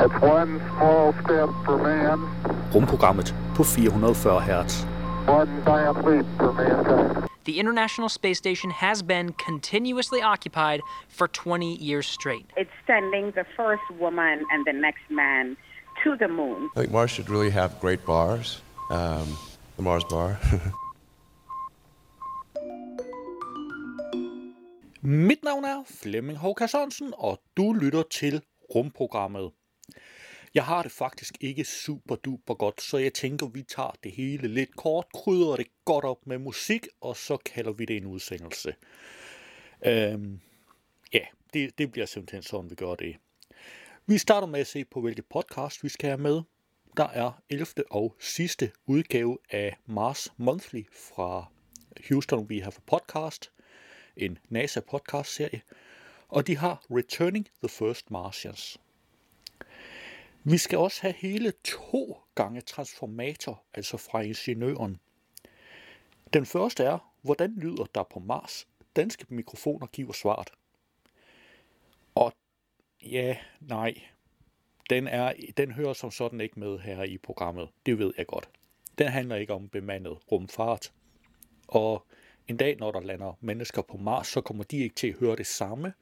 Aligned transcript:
It's 0.00 0.22
one 0.22 0.60
small 0.76 1.12
step 1.12 1.50
for 1.64 1.76
man, 1.76 2.18
Rumprogrammet 2.74 3.34
på 3.56 3.64
440 3.64 4.40
Hz. 4.40 4.86
one 5.28 5.62
giant 5.64 6.04
leap 6.06 6.26
for 6.36 6.52
mankind. 6.52 7.28
The 7.44 7.58
International 7.60 8.08
Space 8.08 8.38
Station 8.38 8.70
has 8.70 9.02
been 9.02 9.32
continuously 9.32 10.22
occupied 10.22 10.80
for 11.08 11.28
20 11.28 11.74
years 11.76 12.06
straight. 12.06 12.46
It's 12.56 12.70
sending 12.86 13.32
the 13.32 13.44
first 13.56 13.82
woman 14.00 14.44
and 14.52 14.64
the 14.66 14.72
next 14.72 15.10
man 15.10 15.56
to 16.04 16.16
the 16.16 16.28
moon. 16.28 16.70
I 16.76 16.80
think 16.80 16.92
Mars 16.92 17.10
should 17.10 17.28
really 17.28 17.50
have 17.50 17.80
great 17.80 18.06
bars. 18.06 18.62
Um, 18.90 19.36
the 19.76 19.82
Mars 19.82 20.04
bar. 20.04 20.38
Mit 25.02 25.44
navn 25.44 25.64
er 25.64 25.82
Flemming 26.02 26.38
Håkas 26.38 26.72
Hansen, 26.72 27.12
og 27.18 27.40
du 27.56 27.72
lytter 27.72 28.02
til 28.02 28.42
Rumprogrammet. 28.74 29.50
Jeg 30.54 30.64
har 30.64 30.82
det 30.82 30.92
faktisk 30.92 31.36
ikke 31.40 31.64
super 31.64 32.16
duper 32.16 32.54
godt, 32.54 32.82
så 32.82 32.98
jeg 32.98 33.14
tænker, 33.14 33.46
vi 33.46 33.62
tager 33.62 33.96
det 34.04 34.12
hele 34.12 34.48
lidt 34.48 34.76
kort, 34.76 35.06
krydder 35.14 35.56
det 35.56 35.66
godt 35.84 36.04
op 36.04 36.26
med 36.26 36.38
musik, 36.38 36.86
og 37.00 37.16
så 37.16 37.36
kalder 37.36 37.72
vi 37.72 37.84
det 37.84 37.96
en 37.96 38.06
udsendelse. 38.06 38.74
Øhm, 39.86 40.40
ja, 41.12 41.24
det, 41.54 41.78
det 41.78 41.92
bliver 41.92 42.06
simpelthen 42.06 42.42
sådan, 42.42 42.70
vi 42.70 42.74
gør 42.74 42.94
det. 42.94 43.16
Vi 44.06 44.18
starter 44.18 44.46
med 44.46 44.60
at 44.60 44.66
se 44.66 44.84
på, 44.84 45.00
hvilke 45.00 45.22
podcast 45.22 45.84
vi 45.84 45.88
skal 45.88 46.08
have 46.08 46.20
med. 46.20 46.42
Der 46.96 47.08
er 47.08 47.42
11. 47.50 47.66
og 47.90 48.16
sidste 48.20 48.70
udgave 48.86 49.38
af 49.50 49.76
Mars 49.86 50.32
Monthly 50.36 50.82
fra 50.92 51.46
Houston 52.08 52.46
We 52.50 52.62
Have 52.62 52.72
a 52.76 52.80
Podcast, 52.86 53.50
en 54.16 54.38
NASA 54.48 54.80
podcast 54.80 55.34
serie, 55.34 55.60
og 56.28 56.46
de 56.46 56.56
har 56.56 56.84
Returning 56.90 57.48
the 57.62 57.68
First 57.68 58.10
Martians. 58.10 58.78
Vi 60.44 60.58
skal 60.58 60.78
også 60.78 61.02
have 61.02 61.14
hele 61.14 61.52
to 61.64 62.18
gange 62.34 62.60
transformator, 62.60 63.62
altså 63.74 63.96
fra 63.96 64.20
ingeniøren. 64.20 65.00
Den 66.32 66.46
første 66.46 66.84
er, 66.84 67.12
hvordan 67.22 67.54
lyder 67.56 67.84
der 67.94 68.02
på 68.02 68.18
Mars? 68.18 68.68
Danske 68.96 69.26
mikrofoner 69.28 69.86
giver 69.86 70.12
svaret. 70.12 70.50
Og 72.14 72.32
ja, 73.02 73.36
nej, 73.60 73.94
den, 74.90 75.06
er, 75.06 75.32
den 75.56 75.72
hører 75.72 75.92
som 75.92 76.10
sådan 76.10 76.40
ikke 76.40 76.60
med 76.60 76.78
her 76.78 77.02
i 77.02 77.18
programmet. 77.18 77.68
Det 77.86 77.98
ved 77.98 78.12
jeg 78.18 78.26
godt. 78.26 78.48
Den 78.98 79.08
handler 79.08 79.36
ikke 79.36 79.54
om 79.54 79.68
bemandet 79.68 80.18
rumfart. 80.32 80.92
Og 81.68 82.06
en 82.48 82.56
dag, 82.56 82.76
når 82.76 82.92
der 82.92 83.00
lander 83.00 83.38
mennesker 83.40 83.82
på 83.82 83.96
Mars, 83.96 84.26
så 84.26 84.40
kommer 84.40 84.64
de 84.64 84.78
ikke 84.78 84.94
til 84.94 85.08
at 85.08 85.18
høre 85.18 85.36
det 85.36 85.46
samme, 85.46 85.92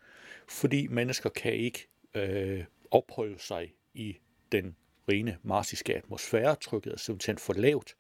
fordi 0.48 0.86
mennesker 0.86 1.30
kan 1.30 1.52
ikke 1.52 1.89
øh, 2.14 2.64
opholde 2.91 3.39
sig 3.39 3.72
i 3.94 4.16
den 4.52 4.77
rene 5.08 5.39
marsiske 5.42 5.97
atmosfære. 5.97 6.56
Trykket 6.56 6.92
er 6.92 6.98
simpelthen 6.98 7.39
for 7.39 7.52
lavt. 7.52 7.97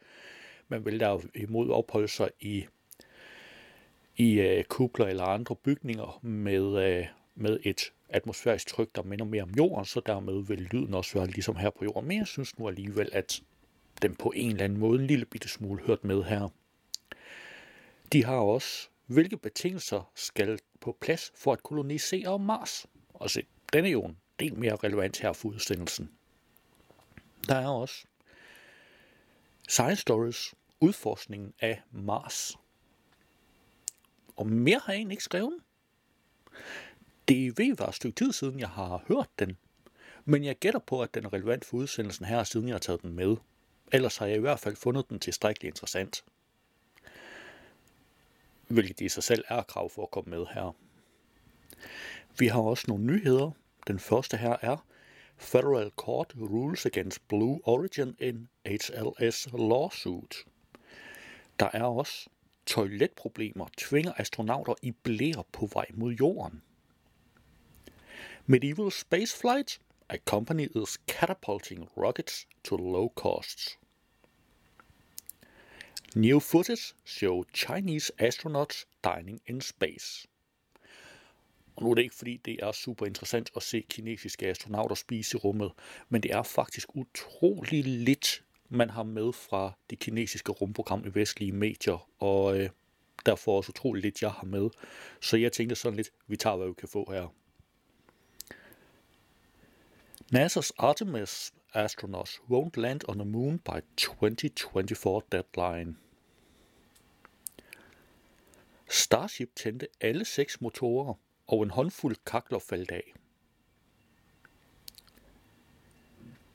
Man 0.68 0.84
vil 0.84 1.00
derimod 1.00 1.70
opholde 1.70 2.08
sig 2.08 2.30
i, 2.40 2.66
i 4.16 4.40
øh, 4.40 4.64
kubler 4.64 5.06
eller 5.06 5.24
andre 5.24 5.56
bygninger 5.56 6.18
med, 6.22 6.84
øh, 6.84 7.06
med 7.34 7.60
et 7.62 7.92
atmosfærisk 8.08 8.66
tryk, 8.66 8.88
der 8.94 9.02
minder 9.02 9.24
mere 9.24 9.42
om 9.42 9.50
jorden, 9.50 9.84
så 9.84 10.00
dermed 10.06 10.46
vil 10.46 10.68
lyden 10.72 10.94
også 10.94 11.18
være 11.18 11.26
ligesom 11.26 11.56
her 11.56 11.70
på 11.70 11.84
jorden. 11.84 12.08
Men 12.08 12.18
jeg 12.18 12.26
synes 12.26 12.58
nu 12.58 12.68
alligevel, 12.68 13.08
at 13.12 13.42
den 14.02 14.16
på 14.16 14.32
en 14.36 14.50
eller 14.50 14.64
anden 14.64 14.78
måde 14.78 15.00
en 15.00 15.06
lille 15.06 15.24
bitte 15.24 15.48
smule 15.48 15.82
hørt 15.82 16.04
med 16.04 16.22
her. 16.22 16.48
De 18.12 18.24
har 18.24 18.36
også, 18.36 18.88
hvilke 19.06 19.36
betingelser 19.36 20.10
skal 20.14 20.58
på 20.80 20.96
plads 21.00 21.32
for 21.34 21.52
at 21.52 21.62
kolonisere 21.62 22.38
Mars. 22.38 22.86
Og 23.14 23.30
se, 23.30 23.42
den 23.72 23.84
er 23.84 23.90
jo 23.90 24.02
en 24.04 24.16
del 24.40 24.58
mere 24.58 24.76
relevant 24.76 25.20
her 25.20 25.32
for 25.32 25.48
udsendelsen. 25.48 26.10
Der 27.48 27.54
er 27.54 27.68
også 27.68 28.06
Science 29.68 30.00
Stories, 30.00 30.54
udforskningen 30.80 31.54
af 31.60 31.82
Mars. 31.90 32.56
Og 34.36 34.46
mere 34.46 34.80
har 34.84 34.92
jeg 34.92 34.98
egentlig 34.98 35.14
ikke 35.14 35.24
skrevet. 35.24 35.58
Det 37.28 37.58
ved 37.58 37.76
være 37.76 37.88
et 37.88 37.94
stykke 37.94 38.14
tid 38.14 38.32
siden, 38.32 38.60
jeg 38.60 38.68
har 38.68 39.04
hørt 39.08 39.28
den. 39.38 39.56
Men 40.24 40.44
jeg 40.44 40.56
gætter 40.56 40.80
på, 40.80 41.02
at 41.02 41.14
den 41.14 41.24
er 41.24 41.32
relevant 41.32 41.64
for 41.64 41.76
udsendelsen 41.76 42.24
her, 42.24 42.44
siden 42.44 42.68
jeg 42.68 42.74
har 42.74 42.78
taget 42.78 43.02
den 43.02 43.12
med. 43.12 43.36
Ellers 43.92 44.16
har 44.16 44.26
jeg 44.26 44.36
i 44.36 44.40
hvert 44.40 44.60
fald 44.60 44.76
fundet 44.76 45.08
den 45.08 45.20
tilstrækkeligt 45.20 45.70
interessant. 45.70 46.24
Hvilket 48.68 49.00
i 49.00 49.08
sig 49.08 49.22
selv 49.22 49.44
er 49.48 49.62
krav 49.62 49.90
for 49.90 50.02
at 50.02 50.10
komme 50.10 50.30
med 50.30 50.46
her. 50.54 50.76
Vi 52.38 52.46
har 52.46 52.60
også 52.60 52.84
nogle 52.88 53.04
nyheder. 53.04 53.50
Den 53.86 53.98
første 53.98 54.36
her 54.36 54.56
er, 54.60 54.76
Federal 55.36 55.90
Court 55.90 56.32
rules 56.36 56.86
against 56.86 57.28
Blue 57.28 57.60
Origin 57.64 58.16
in 58.18 58.48
HLS 58.64 59.48
lawsuit. 59.52 60.44
Der 61.60 61.70
er 61.72 61.84
også 61.84 62.28
toiletproblemer 62.66 63.66
tvinger 63.78 64.12
astronauter 64.16 64.74
i 64.82 64.90
blære 64.90 65.44
på 65.52 65.66
vej 65.66 65.86
mod 65.94 66.12
jorden. 66.12 66.62
Medieval 68.46 68.92
spaceflight, 68.92 69.80
a 70.08 70.16
company 70.16 70.68
is 70.76 70.98
catapulting 71.06 71.88
rockets 71.96 72.46
to 72.64 72.76
low 72.76 73.08
costs. 73.14 73.78
New 76.14 76.40
footage 76.40 76.94
show 77.04 77.44
Chinese 77.52 78.12
astronauts 78.18 78.86
dining 79.04 79.40
in 79.46 79.60
space. 79.60 80.26
Og 81.76 81.82
nu 81.82 81.90
er 81.90 81.94
det 81.94 82.02
ikke 82.02 82.14
fordi, 82.14 82.36
det 82.36 82.58
er 82.62 82.72
super 82.72 83.06
interessant 83.06 83.50
at 83.56 83.62
se 83.62 83.84
kinesiske 83.88 84.46
astronauter 84.46 84.94
spise 84.94 85.36
i 85.36 85.38
rummet, 85.38 85.72
men 86.08 86.22
det 86.22 86.32
er 86.32 86.42
faktisk 86.42 86.88
utrolig 86.96 87.84
lidt, 87.84 88.44
man 88.68 88.90
har 88.90 89.02
med 89.02 89.32
fra 89.32 89.72
det 89.90 89.98
kinesiske 89.98 90.52
rumprogram 90.52 91.04
i 91.06 91.10
vestlige 91.14 91.52
medier, 91.52 92.08
og 92.18 92.58
øh, 92.58 92.70
derfor 93.26 93.56
også 93.56 93.70
utrolig 93.70 94.02
lidt, 94.02 94.22
jeg 94.22 94.30
har 94.30 94.46
med. 94.46 94.70
Så 95.20 95.36
jeg 95.36 95.52
tænkte 95.52 95.76
sådan 95.76 95.96
lidt, 95.96 96.10
vi 96.26 96.36
tager, 96.36 96.56
hvad 96.56 96.66
vi 96.66 96.74
kan 96.78 96.88
få 96.88 97.10
her. 97.10 97.34
NASA's 100.34 100.70
Artemis 100.78 101.54
astronauts 101.74 102.40
won't 102.50 102.76
land 102.76 103.00
on 103.08 103.18
the 103.18 103.24
moon 103.24 103.58
by 103.58 103.80
2024 103.96 105.22
deadline. 105.32 105.96
Starship 108.88 109.50
tændte 109.56 109.86
alle 110.00 110.24
seks 110.24 110.60
motorer, 110.60 111.14
og 111.48 111.62
en 111.62 111.70
håndfuld 111.70 112.16
kakler 112.26 112.58
faldt 112.58 112.90
af. 112.90 113.14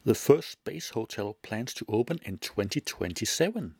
The 0.05 0.15
first 0.15 0.51
space 0.51 0.93
hotel 0.93 1.33
plans 1.43 1.73
to 1.73 1.85
open 1.87 2.19
in 2.25 2.37
2027. 2.37 3.73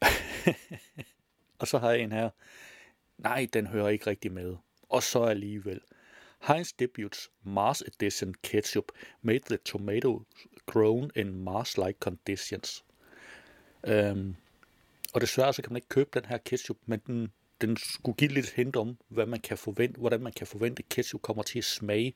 og 1.58 1.68
så 1.68 1.78
har 1.78 1.90
jeg 1.90 2.00
en 2.00 2.12
her. 2.12 2.30
Nej, 3.18 3.46
den 3.52 3.66
hører 3.66 3.88
ikke 3.88 4.06
rigtig 4.06 4.32
med. 4.32 4.56
Og 4.88 5.02
så 5.02 5.22
alligevel. 5.22 5.80
Heinz 6.46 6.72
Debuts 6.78 7.30
Mars 7.42 7.82
Edition 7.82 8.34
ketchup 8.42 8.92
made 9.22 9.40
the 9.40 9.56
tomato 9.56 10.22
grown 10.66 11.10
in 11.16 11.44
Mars-like 11.44 11.98
conditions. 12.00 12.84
Um, 13.82 14.36
og 15.12 15.20
desværre 15.20 15.52
så 15.52 15.62
kan 15.62 15.72
man 15.72 15.76
ikke 15.76 15.88
købe 15.88 16.10
den 16.14 16.24
her 16.24 16.38
ketchup, 16.38 16.76
men 16.86 17.00
den, 17.06 17.32
den 17.60 17.76
skulle 17.76 18.16
give 18.16 18.30
lidt 18.30 18.50
hint 18.50 18.76
om, 18.76 18.98
hvad 19.08 19.26
man 19.26 19.40
kan 19.40 19.58
forvente, 19.58 20.00
hvordan 20.00 20.20
man 20.20 20.32
kan 20.32 20.46
forvente, 20.46 20.82
at 20.82 20.88
ketchup 20.88 21.22
kommer 21.22 21.42
til 21.42 21.58
at 21.58 21.64
smage, 21.64 22.14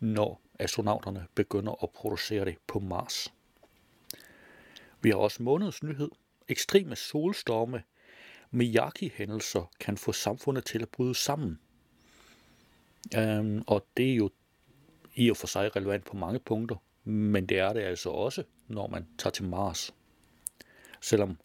når 0.00 0.40
astronauterne 0.58 1.26
begynder 1.34 1.82
at 1.82 1.90
producere 1.90 2.44
det 2.44 2.56
på 2.66 2.78
Mars. 2.78 3.32
Vi 5.00 5.10
har 5.10 5.16
også 5.16 5.42
månedens 5.42 5.82
nyhed. 5.82 6.10
Ekstreme 6.48 6.96
solstorme 6.96 7.82
Miyagi-hændelser 8.50 9.70
kan 9.80 9.96
få 9.96 10.12
samfundet 10.12 10.64
til 10.64 10.82
at 10.82 10.88
bryde 10.88 11.14
sammen. 11.14 11.58
Øhm, 13.16 13.62
og 13.66 13.86
det 13.96 14.10
er 14.10 14.14
jo 14.14 14.30
i 15.14 15.30
og 15.30 15.36
for 15.36 15.46
sig 15.46 15.76
relevant 15.76 16.04
på 16.04 16.16
mange 16.16 16.38
punkter, 16.38 16.76
men 17.04 17.46
det 17.46 17.58
er 17.58 17.72
det 17.72 17.80
altså 17.80 18.10
også, 18.10 18.44
når 18.68 18.86
man 18.86 19.06
tager 19.18 19.32
til 19.32 19.44
Mars. 19.44 19.94
Selvom 21.00 21.38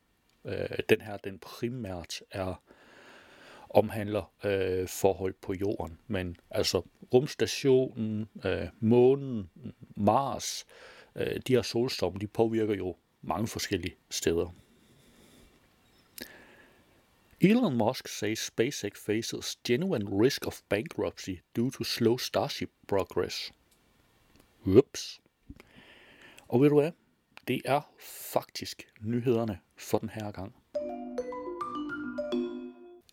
øh, 0.46 0.80
den 0.90 1.02
her 1.02 1.18
den 1.18 1.40
primært 1.40 2.22
er 2.32 2.62
omhandler 3.70 4.32
øh, 4.44 4.88
forhold 4.88 5.34
på 5.42 5.54
jorden, 5.54 6.00
men 6.08 6.38
altså 6.50 6.82
rumstationen, 7.14 8.30
øh, 8.46 8.68
månen, 8.80 9.50
Mars, 9.96 10.66
øh, 11.16 11.40
de 11.48 11.54
her 11.54 11.62
solstorme, 11.62 12.20
de 12.20 12.28
påvirker 12.28 12.76
jo 12.76 12.96
mange 13.22 13.48
forskellige 13.48 13.96
steder. 14.10 14.54
Elon 17.42 17.78
Musk 17.78 18.08
says 18.08 18.40
SpaceX 18.40 19.00
faces 19.06 19.60
genuine 19.64 20.24
risk 20.24 20.48
of 20.48 20.62
bankruptcy 20.70 21.32
due 21.56 21.72
to 21.72 21.84
slow 21.84 22.18
Starship 22.18 22.72
progress. 22.88 23.52
Whoops. 24.66 25.22
Og 26.48 26.62
ved 26.62 26.70
du 26.70 26.80
hvad? 26.80 26.92
Det 27.48 27.62
er 27.66 27.82
faktisk 28.32 28.88
nyhederne 29.02 29.60
for 29.76 29.98
den 29.98 30.10
her 30.10 30.32
gang. 30.32 30.56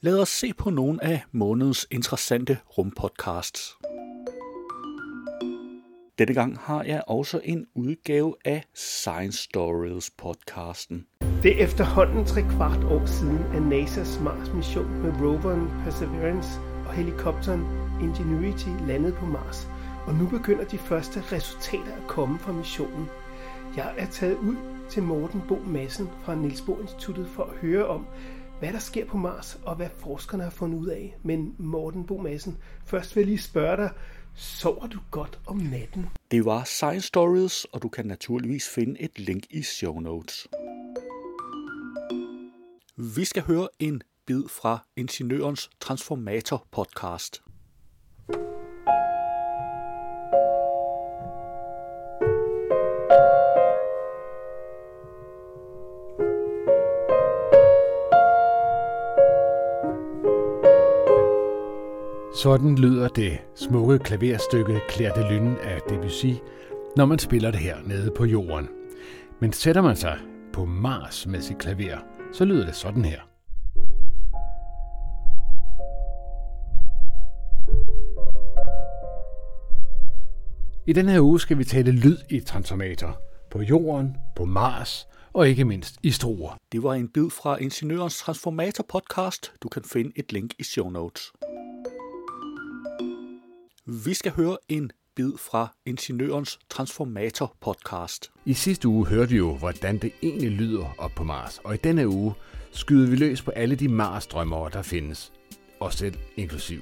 Lad 0.04 0.20
os 0.20 0.28
se 0.28 0.52
på 0.54 0.70
nogle 0.70 1.04
af 1.04 1.22
månedens 1.32 1.86
interessante 1.90 2.58
rumpodcasts. 2.78 3.76
Denne 6.18 6.34
gang 6.34 6.58
har 6.58 6.82
jeg 6.82 7.02
også 7.06 7.40
en 7.44 7.66
udgave 7.74 8.34
af 8.44 8.64
Science 8.74 9.38
Stories 9.38 10.10
podcasten. 10.10 11.06
Det 11.42 11.60
er 11.60 11.64
efterhånden 11.64 12.24
tre 12.26 12.42
kvart 12.42 12.84
år 12.84 13.06
siden, 13.06 13.38
at 13.38 13.62
NASA's 13.62 14.22
Mars-mission 14.22 15.02
med 15.02 15.12
roveren 15.20 15.84
Perseverance 15.84 16.60
og 16.86 16.92
helikopteren 16.92 17.64
Ingenuity 18.00 18.86
landede 18.86 19.12
på 19.12 19.26
Mars. 19.26 19.68
Og 20.06 20.14
nu 20.14 20.28
begynder 20.28 20.64
de 20.64 20.78
første 20.78 21.20
resultater 21.32 21.94
at 21.96 22.08
komme 22.08 22.38
fra 22.38 22.52
missionen. 22.52 23.08
Jeg 23.76 23.94
er 23.98 24.06
taget 24.06 24.36
ud 24.36 24.56
til 24.90 25.02
Morten 25.02 25.42
Bo 25.48 25.58
Madsen 25.66 26.08
fra 26.24 26.34
Niels 26.34 26.60
Bohr 26.60 26.80
Instituttet 26.80 27.28
for 27.28 27.42
at 27.42 27.56
høre 27.56 27.86
om, 27.86 28.06
hvad 28.64 28.72
der 28.72 28.78
sker 28.78 29.04
på 29.04 29.16
Mars, 29.16 29.58
og 29.64 29.76
hvad 29.76 29.88
forskerne 29.98 30.42
har 30.42 30.50
fundet 30.50 30.78
ud 30.78 30.86
af. 30.86 31.16
Men 31.22 31.54
Morten 31.58 32.06
Bo 32.06 32.18
Madsen, 32.18 32.58
først 32.86 33.16
vil 33.16 33.20
jeg 33.22 33.26
lige 33.26 33.38
spørge 33.38 33.76
dig, 33.76 33.90
sover 34.34 34.86
du 34.86 34.98
godt 35.10 35.38
om 35.46 35.56
natten? 35.56 36.06
Det 36.30 36.44
var 36.44 36.64
Science 36.64 37.06
Stories, 37.06 37.64
og 37.64 37.82
du 37.82 37.88
kan 37.88 38.06
naturligvis 38.06 38.68
finde 38.68 39.00
et 39.00 39.18
link 39.18 39.44
i 39.50 39.62
show 39.62 40.00
notes. 40.00 40.46
Vi 42.96 43.24
skal 43.24 43.42
høre 43.42 43.68
en 43.78 44.02
bid 44.26 44.42
fra 44.48 44.86
Ingeniørens 44.96 45.70
Transformator 45.80 46.66
podcast. 46.70 47.42
Sådan 62.44 62.78
lyder 62.78 63.08
det 63.08 63.38
smukke 63.54 63.98
klaverstykke 63.98 64.80
Claire 64.90 65.12
de 65.16 65.34
Lune 65.34 65.60
af 65.60 65.80
Debussy, 65.88 66.26
når 66.96 67.04
man 67.04 67.18
spiller 67.18 67.50
det 67.50 67.60
her 67.60 67.76
nede 67.82 68.10
på 68.16 68.24
jorden. 68.24 68.68
Men 69.40 69.52
sætter 69.52 69.82
man 69.82 69.96
sig 69.96 70.18
på 70.52 70.64
Mars 70.64 71.26
med 71.26 71.40
sit 71.40 71.58
klaver, 71.58 71.98
så 72.32 72.44
lyder 72.44 72.66
det 72.66 72.74
sådan 72.76 73.04
her. 73.04 73.20
I 80.86 80.92
den 80.92 81.08
her 81.08 81.20
uge 81.20 81.40
skal 81.40 81.58
vi 81.58 81.64
tale 81.64 81.92
lyd 81.92 82.16
i 82.30 82.40
transformator. 82.40 83.20
På 83.50 83.62
jorden, 83.62 84.16
på 84.36 84.44
Mars 84.44 85.06
og 85.32 85.48
ikke 85.48 85.64
mindst 85.64 85.96
i 86.02 86.10
struer. 86.10 86.58
Det 86.72 86.82
var 86.82 86.94
en 86.94 87.08
bid 87.08 87.30
fra 87.30 87.56
Ingeniørens 87.56 88.18
Transformator 88.18 88.84
podcast. 88.88 89.52
Du 89.62 89.68
kan 89.68 89.82
finde 89.92 90.12
et 90.16 90.32
link 90.32 90.50
i 90.58 90.64
show 90.64 90.90
notes. 90.90 91.32
Vi 93.86 94.14
skal 94.14 94.32
høre 94.32 94.56
en 94.68 94.90
bid 95.16 95.32
fra 95.38 95.74
Ingeniørens 95.86 96.58
Transformator 96.70 97.56
podcast. 97.60 98.30
I 98.44 98.54
sidste 98.54 98.88
uge 98.88 99.06
hørte 99.06 99.30
vi 99.30 99.36
jo, 99.36 99.56
hvordan 99.56 99.98
det 99.98 100.12
egentlig 100.22 100.50
lyder 100.50 100.94
op 100.98 101.10
på 101.16 101.24
Mars, 101.24 101.60
og 101.64 101.74
i 101.74 101.76
denne 101.76 102.08
uge 102.08 102.34
skyder 102.72 103.10
vi 103.10 103.16
løs 103.16 103.42
på 103.42 103.50
alle 103.50 103.76
de 103.76 103.88
Mars-drømmere, 103.88 104.70
der 104.72 104.82
findes, 104.82 105.32
os 105.80 105.94
selv 105.94 106.14
inklusiv. 106.36 106.80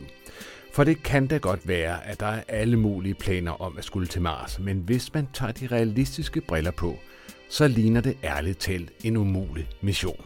For 0.73 0.85
det 0.85 1.03
kan 1.03 1.27
da 1.27 1.37
godt 1.37 1.69
være, 1.69 2.07
at 2.07 2.21
der 2.21 2.27
er 2.27 2.43
alle 2.49 2.77
mulige 2.77 3.15
planer 3.15 3.53
om 3.53 3.79
at 3.79 3.85
skulle 3.85 4.07
til 4.07 4.23
Mars, 4.23 4.59
men 4.59 4.79
hvis 4.79 5.15
man 5.15 5.29
tager 5.33 5.53
de 5.53 5.67
realistiske 5.67 6.41
briller 6.41 6.71
på, 6.71 6.99
så 7.49 7.69
ligner 7.69 8.01
det 8.01 8.19
ærligt 8.25 8.59
talt 8.59 8.93
en 9.05 9.17
umulig 9.17 9.69
mission. 9.81 10.25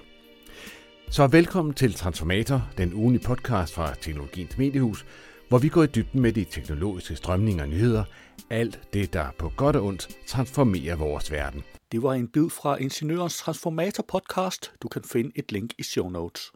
Så 1.10 1.26
velkommen 1.26 1.74
til 1.74 1.94
Transformator, 1.94 2.68
den 2.78 2.94
ugenlige 2.94 3.22
podcast 3.22 3.74
fra 3.74 3.94
Teknologiens 3.94 4.58
Mediehus, 4.58 5.06
hvor 5.48 5.58
vi 5.58 5.68
går 5.68 5.82
i 5.82 5.86
dybden 5.86 6.20
med 6.22 6.32
de 6.32 6.44
teknologiske 6.44 7.16
strømninger 7.16 7.62
og 7.62 7.68
nyheder, 7.68 8.04
alt 8.50 8.80
det, 8.92 9.12
der 9.12 9.26
på 9.38 9.52
godt 9.56 9.76
og 9.76 9.84
ondt 9.84 10.08
transformerer 10.26 10.96
vores 10.96 11.32
verden. 11.32 11.64
Det 11.92 12.02
var 12.02 12.12
en 12.12 12.28
bid 12.28 12.50
fra 12.50 12.76
Ingeniørens 12.76 13.38
Transformator 13.38 14.04
podcast. 14.08 14.72
Du 14.82 14.88
kan 14.88 15.02
finde 15.04 15.30
et 15.34 15.52
link 15.52 15.70
i 15.78 15.82
show 15.82 16.08
notes. 16.08 16.52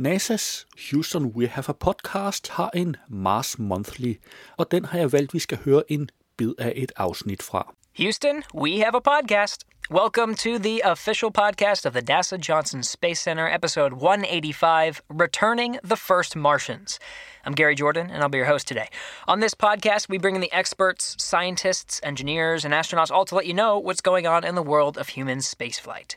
NASA's 0.00 0.66
Houston 0.90 1.26
We 1.26 1.46
Have 1.46 1.68
a 1.68 1.72
Podcast 1.72 2.48
har 2.48 2.70
en 2.74 2.96
Mars 3.08 3.58
Monthly, 3.58 4.14
og 4.56 4.70
den 4.70 4.84
har 4.84 4.98
jeg 4.98 5.12
valgt, 5.12 5.34
vi 5.34 5.38
skal 5.38 5.58
høre 5.64 5.92
en 5.92 6.08
bid 6.36 6.52
af 6.58 6.72
et 6.76 6.92
afsnit 6.96 7.42
fra. 7.42 7.74
Houston, 7.98 8.42
we 8.54 8.70
have 8.70 8.96
a 8.96 9.00
podcast. 9.00 9.66
Welcome 9.90 10.34
to 10.36 10.58
the 10.58 10.82
official 10.84 11.30
podcast 11.30 11.86
of 11.86 11.92
the 11.92 12.02
NASA 12.02 12.40
Johnson 12.40 12.82
Space 12.82 13.20
Center, 13.20 13.46
episode 13.46 13.92
185 13.92 15.00
Returning 15.08 15.78
the 15.84 15.94
First 15.94 16.34
Martians. 16.34 16.98
I'm 17.44 17.52
Gary 17.52 17.76
Jordan, 17.76 18.10
and 18.10 18.20
I'll 18.20 18.28
be 18.28 18.38
your 18.38 18.48
host 18.48 18.66
today. 18.66 18.88
On 19.28 19.38
this 19.38 19.54
podcast, 19.54 20.08
we 20.08 20.18
bring 20.18 20.34
in 20.34 20.40
the 20.40 20.52
experts, 20.52 21.14
scientists, 21.20 22.00
engineers, 22.02 22.64
and 22.64 22.74
astronauts 22.74 23.12
all 23.12 23.24
to 23.26 23.36
let 23.36 23.46
you 23.46 23.54
know 23.54 23.78
what's 23.78 24.00
going 24.00 24.26
on 24.26 24.42
in 24.42 24.56
the 24.56 24.62
world 24.62 24.98
of 24.98 25.10
human 25.10 25.38
spaceflight. 25.38 26.16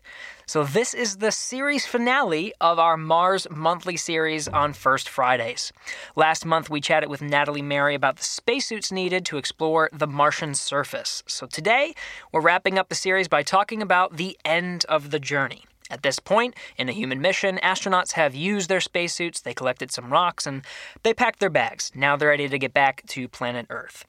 So, 0.50 0.64
this 0.64 0.96
is 0.96 1.18
the 1.18 1.32
series 1.32 1.86
finale 1.86 2.54
of 2.60 2.80
our 2.80 2.98
Mars 2.98 3.46
monthly 3.52 3.96
series 3.96 4.48
on 4.48 4.74
First 4.74 5.08
Fridays. 5.08 5.72
Last 6.16 6.44
month, 6.44 6.72
we 6.72 6.82
chatted 6.82 7.08
with 7.08 7.22
Natalie 7.22 7.62
Mary 7.62 7.94
about 7.94 8.16
the 8.16 8.24
spacesuits 8.24 8.92
needed 8.92 9.26
to 9.26 9.38
explore 9.38 9.92
the 9.94 10.08
Martian 10.08 10.56
surface. 10.56 11.22
So, 11.28 11.46
today, 11.46 11.94
we're 12.32 12.42
wrapping 12.42 12.80
up 12.80 12.90
the 12.90 12.96
series 12.96 13.28
by 13.28 13.44
talking 13.44 13.84
about 13.84 14.18
the 14.18 14.40
end 14.44 14.86
of 14.90 15.12
the 15.12 15.20
journey. 15.20 15.66
At 15.92 16.02
this 16.02 16.18
point 16.18 16.56
in 16.78 16.90
a 16.90 16.94
human 16.94 17.22
mission, 17.22 17.60
astronauts 17.62 18.14
have 18.14 18.34
used 18.34 18.70
their 18.70 18.82
spacesuits, 18.82 19.42
they 19.42 19.54
collected 19.54 19.92
some 19.92 20.12
rocks, 20.12 20.48
and 20.48 20.64
they 21.04 21.14
packed 21.14 21.40
their 21.40 21.52
bags. 21.52 21.92
Now 21.94 22.16
they're 22.16 22.30
ready 22.30 22.50
to 22.50 22.58
get 22.58 22.74
back 22.74 23.04
to 23.10 23.28
planet 23.28 23.68
Earth. 23.70 24.04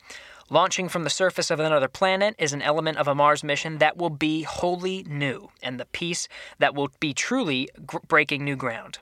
Launching 0.53 0.89
from 0.89 1.05
the 1.05 1.11
surface 1.11 1.49
of 1.53 1.61
another 1.61 1.87
planet 1.87 2.35
is 2.37 2.53
an 2.53 2.61
element 2.61 2.99
of 2.99 3.07
a 3.07 3.15
Mars 3.15 3.45
mission 3.45 3.79
that 3.79 3.97
will 3.97 4.11
be 4.11 4.43
wholly 4.43 5.05
new, 5.09 5.49
and 5.63 5.79
the 5.79 5.85
piece 5.85 6.27
that 6.59 6.75
will 6.75 6.91
be 6.99 7.15
truly 7.15 7.69
gr- 7.87 7.99
breaking 8.09 8.45
new 8.45 8.57
ground. 8.57 8.99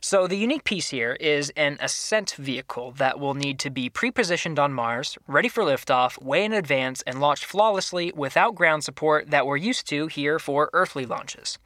So, 0.00 0.26
the 0.26 0.38
unique 0.38 0.64
piece 0.64 0.88
here 0.88 1.18
is 1.20 1.50
an 1.54 1.76
ascent 1.80 2.32
vehicle 2.38 2.92
that 2.92 3.20
will 3.20 3.34
need 3.34 3.58
to 3.58 3.70
be 3.70 3.90
pre 3.90 4.10
positioned 4.10 4.58
on 4.58 4.72
Mars, 4.72 5.18
ready 5.26 5.48
for 5.50 5.64
liftoff, 5.64 6.22
way 6.22 6.44
in 6.44 6.54
advance, 6.54 7.02
and 7.06 7.20
launched 7.20 7.44
flawlessly 7.44 8.10
without 8.14 8.54
ground 8.54 8.84
support 8.84 9.30
that 9.30 9.46
we're 9.46 9.58
used 9.58 9.86
to 9.88 10.06
here 10.06 10.38
for 10.38 10.70
earthly 10.72 11.04
launches. 11.04 11.58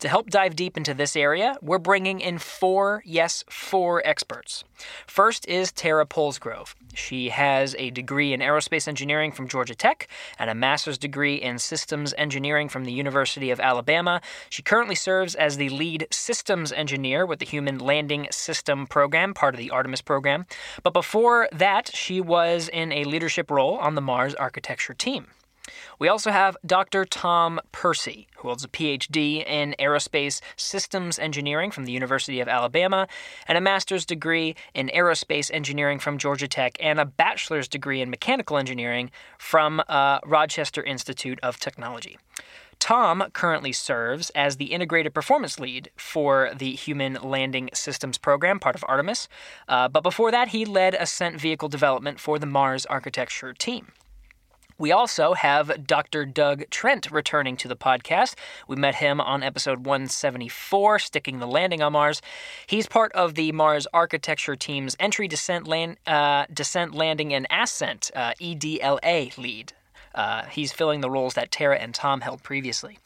To 0.00 0.08
help 0.08 0.30
dive 0.30 0.54
deep 0.54 0.76
into 0.76 0.94
this 0.94 1.16
area, 1.16 1.56
we're 1.62 1.78
bringing 1.78 2.20
in 2.20 2.38
four, 2.38 3.02
yes, 3.04 3.44
four 3.48 4.02
experts. 4.04 4.62
First 5.06 5.46
is 5.48 5.72
Tara 5.72 6.06
Polsgrove. 6.06 6.74
She 6.94 7.28
has 7.28 7.74
a 7.78 7.90
degree 7.90 8.32
in 8.32 8.40
aerospace 8.40 8.88
engineering 8.88 9.32
from 9.32 9.48
Georgia 9.48 9.74
Tech 9.74 10.08
and 10.38 10.50
a 10.50 10.54
master's 10.54 10.98
degree 10.98 11.36
in 11.36 11.58
systems 11.58 12.14
engineering 12.16 12.68
from 12.68 12.84
the 12.84 12.92
University 12.92 13.50
of 13.50 13.60
Alabama. 13.60 14.20
She 14.48 14.62
currently 14.62 14.94
serves 14.94 15.34
as 15.34 15.56
the 15.56 15.68
lead 15.68 16.06
systems 16.10 16.72
engineer 16.72 17.26
with 17.26 17.38
the 17.38 17.46
Human 17.46 17.78
Landing 17.78 18.28
System 18.30 18.86
Program, 18.86 19.34
part 19.34 19.54
of 19.54 19.58
the 19.58 19.70
Artemis 19.70 20.02
program. 20.02 20.46
But 20.82 20.92
before 20.92 21.48
that, 21.52 21.94
she 21.94 22.20
was 22.20 22.68
in 22.68 22.92
a 22.92 23.04
leadership 23.04 23.50
role 23.50 23.76
on 23.76 23.94
the 23.94 24.00
Mars 24.00 24.34
architecture 24.34 24.94
team. 24.94 25.28
We 25.98 26.08
also 26.08 26.30
have 26.30 26.56
Dr. 26.64 27.04
Tom 27.04 27.60
Percy, 27.72 28.26
who 28.36 28.48
holds 28.48 28.64
a 28.64 28.68
PhD 28.68 29.46
in 29.46 29.74
aerospace 29.78 30.40
systems 30.56 31.18
engineering 31.18 31.70
from 31.70 31.84
the 31.84 31.92
University 31.92 32.40
of 32.40 32.48
Alabama 32.48 33.08
and 33.48 33.56
a 33.56 33.60
master's 33.60 34.04
degree 34.04 34.54
in 34.74 34.88
aerospace 34.94 35.50
engineering 35.52 35.98
from 35.98 36.18
Georgia 36.18 36.48
Tech 36.48 36.76
and 36.80 37.00
a 37.00 37.04
bachelor's 37.04 37.68
degree 37.68 38.00
in 38.00 38.10
mechanical 38.10 38.58
engineering 38.58 39.10
from 39.38 39.82
uh, 39.88 40.18
Rochester 40.24 40.82
Institute 40.82 41.38
of 41.42 41.58
Technology. 41.58 42.18
Tom 42.78 43.24
currently 43.32 43.72
serves 43.72 44.30
as 44.30 44.56
the 44.56 44.66
integrated 44.66 45.14
performance 45.14 45.58
lead 45.58 45.90
for 45.96 46.50
the 46.54 46.72
Human 46.72 47.14
Landing 47.14 47.70
Systems 47.72 48.18
program, 48.18 48.60
part 48.60 48.76
of 48.76 48.84
Artemis. 48.86 49.28
Uh, 49.68 49.88
but 49.88 50.02
before 50.02 50.30
that, 50.30 50.48
he 50.48 50.64
led 50.64 50.94
ascent 50.94 51.40
vehicle 51.40 51.68
development 51.68 52.20
for 52.20 52.38
the 52.38 52.46
Mars 52.46 52.84
architecture 52.86 53.52
team. 53.54 53.92
We 54.78 54.92
also 54.92 55.32
have 55.32 55.86
Dr. 55.86 56.26
Doug 56.26 56.68
Trent 56.68 57.10
returning 57.10 57.56
to 57.58 57.68
the 57.68 57.76
podcast. 57.76 58.34
We 58.68 58.76
met 58.76 58.96
him 58.96 59.22
on 59.22 59.42
episode 59.42 59.86
174, 59.86 60.98
Sticking 60.98 61.38
the 61.38 61.46
Landing 61.46 61.80
on 61.80 61.94
Mars. 61.94 62.20
He's 62.66 62.86
part 62.86 63.10
of 63.12 63.36
the 63.36 63.52
Mars 63.52 63.86
architecture 63.94 64.54
team's 64.54 64.94
entry, 65.00 65.28
descent, 65.28 65.66
land, 65.66 65.96
uh, 66.06 66.44
descent 66.52 66.94
landing, 66.94 67.32
and 67.32 67.46
ascent 67.50 68.10
uh, 68.14 68.34
EDLA 68.38 69.38
lead. 69.38 69.72
Uh, 70.14 70.44
he's 70.44 70.72
filling 70.72 71.00
the 71.00 71.10
roles 71.10 71.34
that 71.34 71.50
Tara 71.50 71.76
and 71.78 71.94
Tom 71.94 72.20
held 72.20 72.42
previously. 72.42 72.98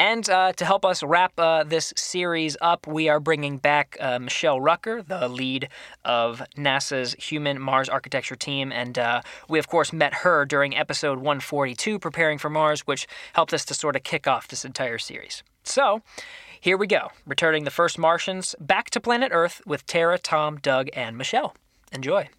And 0.00 0.30
uh, 0.30 0.54
to 0.54 0.64
help 0.64 0.86
us 0.86 1.02
wrap 1.02 1.38
uh, 1.38 1.62
this 1.62 1.92
series 1.94 2.56
up, 2.62 2.86
we 2.86 3.10
are 3.10 3.20
bringing 3.20 3.58
back 3.58 3.98
uh, 4.00 4.18
Michelle 4.18 4.58
Rucker, 4.58 5.02
the 5.02 5.28
lead 5.28 5.68
of 6.06 6.42
NASA's 6.56 7.12
Human 7.18 7.60
Mars 7.60 7.90
Architecture 7.90 8.34
team. 8.34 8.72
And 8.72 8.98
uh, 8.98 9.20
we, 9.46 9.58
of 9.58 9.68
course, 9.68 9.92
met 9.92 10.14
her 10.14 10.46
during 10.46 10.74
episode 10.74 11.18
142, 11.18 11.98
Preparing 11.98 12.38
for 12.38 12.48
Mars, 12.48 12.86
which 12.86 13.06
helped 13.34 13.52
us 13.52 13.66
to 13.66 13.74
sort 13.74 13.94
of 13.94 14.02
kick 14.02 14.26
off 14.26 14.48
this 14.48 14.64
entire 14.64 14.96
series. 14.96 15.42
So, 15.64 16.00
here 16.58 16.78
we 16.78 16.86
go, 16.86 17.10
returning 17.26 17.64
the 17.64 17.70
first 17.70 17.98
Martians 17.98 18.54
back 18.58 18.88
to 18.90 19.00
planet 19.00 19.32
Earth 19.34 19.60
with 19.66 19.84
Tara, 19.84 20.18
Tom, 20.18 20.56
Doug, 20.56 20.88
and 20.94 21.18
Michelle. 21.18 21.54
Enjoy. 21.92 22.30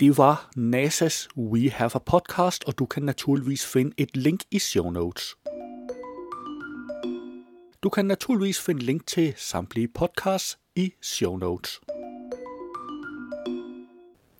Det 0.00 0.18
var 0.18 0.50
NASA's 0.56 1.28
We 1.36 1.70
Have 1.70 1.90
a 1.94 1.98
Podcast, 1.98 2.64
og 2.66 2.78
du 2.78 2.86
kan 2.86 3.02
naturligvis 3.02 3.66
finde 3.66 3.94
et 3.98 4.16
link 4.16 4.40
i 4.50 4.58
show 4.58 4.90
notes. 4.90 5.36
Du 7.82 7.88
kan 7.88 8.06
naturligvis 8.06 8.60
finde 8.60 8.82
link 8.82 9.06
til 9.06 9.34
samtlige 9.36 9.88
podcasts 9.88 10.58
i 10.76 10.92
show 11.02 11.36
notes. 11.36 11.80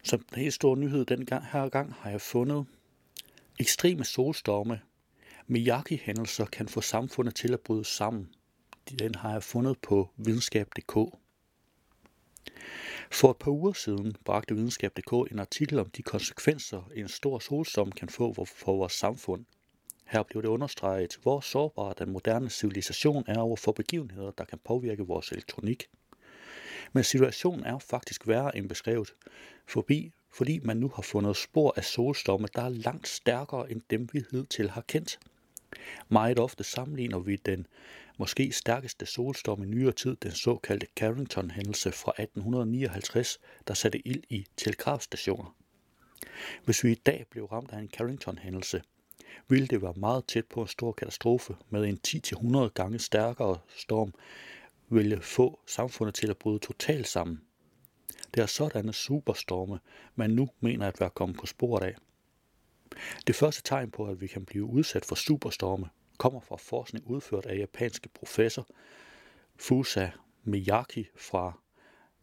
Som 0.04 0.20
den 0.20 0.42
helt 0.42 0.54
store 0.54 0.76
nyhed 0.76 1.04
den 1.04 1.26
gang, 1.26 1.46
her 1.52 1.68
gang 1.68 1.94
har 1.94 2.10
jeg 2.10 2.20
fundet 2.20 2.66
ekstreme 3.60 4.04
solstorme. 4.04 4.80
Miyagi-hændelser 5.46 6.44
kan 6.44 6.68
få 6.68 6.80
samfundet 6.80 7.34
til 7.34 7.52
at 7.52 7.60
bryde 7.60 7.84
sammen. 7.84 8.28
Den 8.98 9.14
har 9.14 9.32
jeg 9.32 9.42
fundet 9.42 9.78
på 9.78 10.10
videnskab.dk. 10.16 10.94
For 13.10 13.30
et 13.30 13.36
par 13.36 13.50
uger 13.50 13.72
siden 13.72 14.16
bragte 14.24 14.54
videnskab.dk 14.54 15.32
en 15.32 15.38
artikel 15.38 15.78
om 15.78 15.90
de 15.90 16.02
konsekvenser, 16.02 16.90
en 16.94 17.08
stor 17.08 17.38
solstorm 17.38 17.92
kan 17.92 18.08
få 18.08 18.44
for 18.44 18.76
vores 18.76 18.92
samfund. 18.92 19.44
Her 20.10 20.22
blev 20.22 20.42
det 20.42 20.48
understreget, 20.48 21.18
hvor 21.22 21.40
sårbar 21.40 21.92
den 21.92 22.10
moderne 22.10 22.50
civilisation 22.50 23.24
er 23.26 23.38
over 23.38 23.56
for 23.56 23.72
begivenheder, 23.72 24.30
der 24.30 24.44
kan 24.44 24.58
påvirke 24.64 25.02
vores 25.02 25.32
elektronik. 25.32 25.88
Men 26.92 27.04
situationen 27.04 27.64
er 27.64 27.78
faktisk 27.78 28.26
værre 28.28 28.56
end 28.56 28.68
beskrevet, 28.68 29.14
forbi, 29.66 30.12
fordi 30.32 30.58
man 30.58 30.76
nu 30.76 30.92
har 30.94 31.02
fundet 31.02 31.36
spor 31.36 31.74
af 31.76 31.84
solstorme, 31.84 32.48
der 32.54 32.62
er 32.62 32.68
langt 32.68 33.08
stærkere 33.08 33.70
end 33.70 33.82
dem, 33.90 34.08
vi 34.12 34.22
hidtil 34.30 34.70
har 34.70 34.80
kendt. 34.80 35.18
Meget 36.08 36.38
ofte 36.38 36.64
sammenligner 36.64 37.18
vi 37.18 37.36
den 37.36 37.66
måske 38.18 38.52
stærkeste 38.52 39.06
solstorm 39.06 39.62
i 39.62 39.66
nyere 39.66 39.92
tid, 39.92 40.16
den 40.16 40.32
såkaldte 40.32 40.86
Carrington-hændelse 40.96 41.92
fra 41.92 42.12
1859, 42.18 43.38
der 43.68 43.74
satte 43.74 44.08
ild 44.08 44.22
i 44.28 44.46
telegrafstationer. 44.56 45.56
Hvis 46.64 46.84
vi 46.84 46.92
i 46.92 46.94
dag 47.06 47.26
blev 47.30 47.44
ramt 47.44 47.72
af 47.72 47.78
en 47.78 47.90
Carrington-hændelse, 47.90 48.82
ville 49.48 49.66
det 49.66 49.82
være 49.82 49.94
meget 49.96 50.24
tæt 50.24 50.46
på 50.46 50.62
en 50.62 50.68
stor 50.68 50.92
katastrofe 50.92 51.56
med 51.70 51.84
en 51.84 51.98
10-100 52.08 52.68
gange 52.68 52.98
stærkere 52.98 53.58
storm, 53.76 54.14
ville 54.88 55.22
få 55.22 55.60
samfundet 55.66 56.14
til 56.14 56.30
at 56.30 56.36
bryde 56.36 56.58
totalt 56.58 57.08
sammen. 57.08 57.40
Det 58.34 58.42
er 58.42 58.46
sådanne 58.46 58.92
superstorme, 58.92 59.80
man 60.14 60.30
nu 60.30 60.48
mener 60.60 60.86
at 60.86 61.00
være 61.00 61.10
kommet 61.10 61.38
på 61.38 61.46
sporet 61.46 61.82
af. 61.82 61.96
Det 63.26 63.34
første 63.34 63.62
tegn 63.62 63.90
på, 63.90 64.06
at 64.06 64.20
vi 64.20 64.26
kan 64.26 64.44
blive 64.44 64.64
udsat 64.64 65.04
for 65.04 65.14
superstorme, 65.14 65.88
kommer 66.18 66.40
fra 66.40 66.56
forskning 66.56 67.06
udført 67.06 67.46
af 67.46 67.58
japanske 67.58 68.08
professor 68.08 68.66
Fusa 69.56 70.08
Miyaki 70.44 71.06
fra 71.16 71.52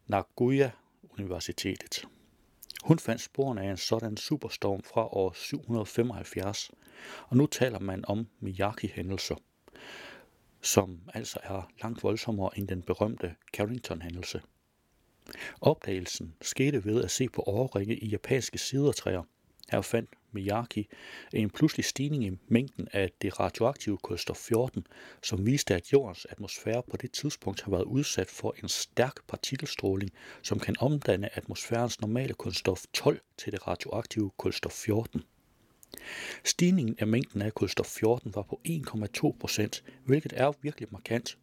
Nagoya 0.06 0.70
Universitetet. 1.02 2.04
Hun 2.84 2.98
fandt 2.98 3.22
sporene 3.22 3.62
af 3.62 3.70
en 3.70 3.76
sådan 3.76 4.16
superstorm 4.16 4.82
fra 4.82 5.06
år 5.06 5.32
775, 5.32 6.70
og 7.28 7.36
nu 7.36 7.46
taler 7.46 7.78
man 7.78 8.04
om 8.06 8.26
Miyagi-hændelser, 8.40 9.36
som 10.62 11.00
altså 11.14 11.38
er 11.42 11.70
langt 11.82 12.02
voldsommere 12.02 12.58
end 12.58 12.68
den 12.68 12.82
berømte 12.82 13.34
Carrington-hændelse. 13.52 14.40
Opdagelsen 15.60 16.34
skete 16.40 16.84
ved 16.84 17.04
at 17.04 17.10
se 17.10 17.28
på 17.28 17.42
årringe 17.46 17.96
i 17.96 18.08
japanske 18.08 18.58
sidertræer. 18.58 19.22
Her 19.70 19.80
fandt 19.80 20.10
Miyaki 20.32 20.88
en 21.32 21.50
pludselig 21.50 21.84
stigning 21.84 22.24
i 22.24 22.38
mængden 22.48 22.88
af 22.92 23.10
det 23.22 23.40
radioaktive 23.40 23.98
kulstof 23.98 24.36
14, 24.36 24.86
som 25.22 25.46
viste, 25.46 25.74
at 25.74 25.92
jordens 25.92 26.26
atmosfære 26.30 26.82
på 26.90 26.96
det 26.96 27.12
tidspunkt 27.12 27.62
har 27.62 27.70
været 27.70 27.84
udsat 27.84 28.28
for 28.28 28.54
en 28.62 28.68
stærk 28.68 29.26
partikelstråling, 29.26 30.10
som 30.42 30.58
kan 30.58 30.76
omdanne 30.80 31.36
atmosfærens 31.36 32.00
normale 32.00 32.34
kulstof 32.34 32.84
12 32.92 33.20
til 33.38 33.52
det 33.52 33.66
radioaktive 33.66 34.30
kulstof 34.36 34.72
14. 34.72 35.22
Stigningen 36.44 36.96
af 36.98 37.06
mængden 37.06 37.42
af 37.42 37.54
kulstof 37.54 37.86
14 37.86 38.34
var 38.34 38.42
på 38.42 38.60
1,2 38.68 39.36
procent, 39.40 39.84
hvilket 40.04 40.32
er 40.36 40.52
virkelig 40.62 40.88
markant. 40.90 41.38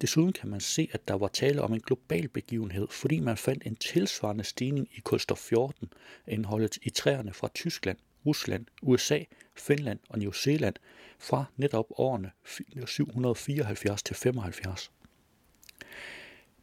Desuden 0.00 0.32
kan 0.32 0.48
man 0.48 0.60
se, 0.60 0.88
at 0.92 1.08
der 1.08 1.14
var 1.14 1.28
tale 1.28 1.62
om 1.62 1.72
en 1.72 1.80
global 1.80 2.28
begivenhed, 2.28 2.88
fordi 2.90 3.20
man 3.20 3.36
fandt 3.36 3.66
en 3.66 3.76
tilsvarende 3.76 4.44
stigning 4.44 4.88
i 4.96 5.00
kulstof 5.00 5.38
14 5.38 5.92
indholdet 6.28 6.78
i 6.82 6.90
træerne 6.90 7.32
fra 7.32 7.48
Tyskland, 7.54 7.98
Rusland, 8.26 8.66
USA, 8.82 9.20
Finland 9.56 9.98
og 10.08 10.18
New 10.18 10.32
Zealand 10.32 10.74
fra 11.18 11.44
netop 11.56 11.86
årene 11.90 12.30
774 12.86 14.02
til 14.02 14.16
75. 14.16 14.92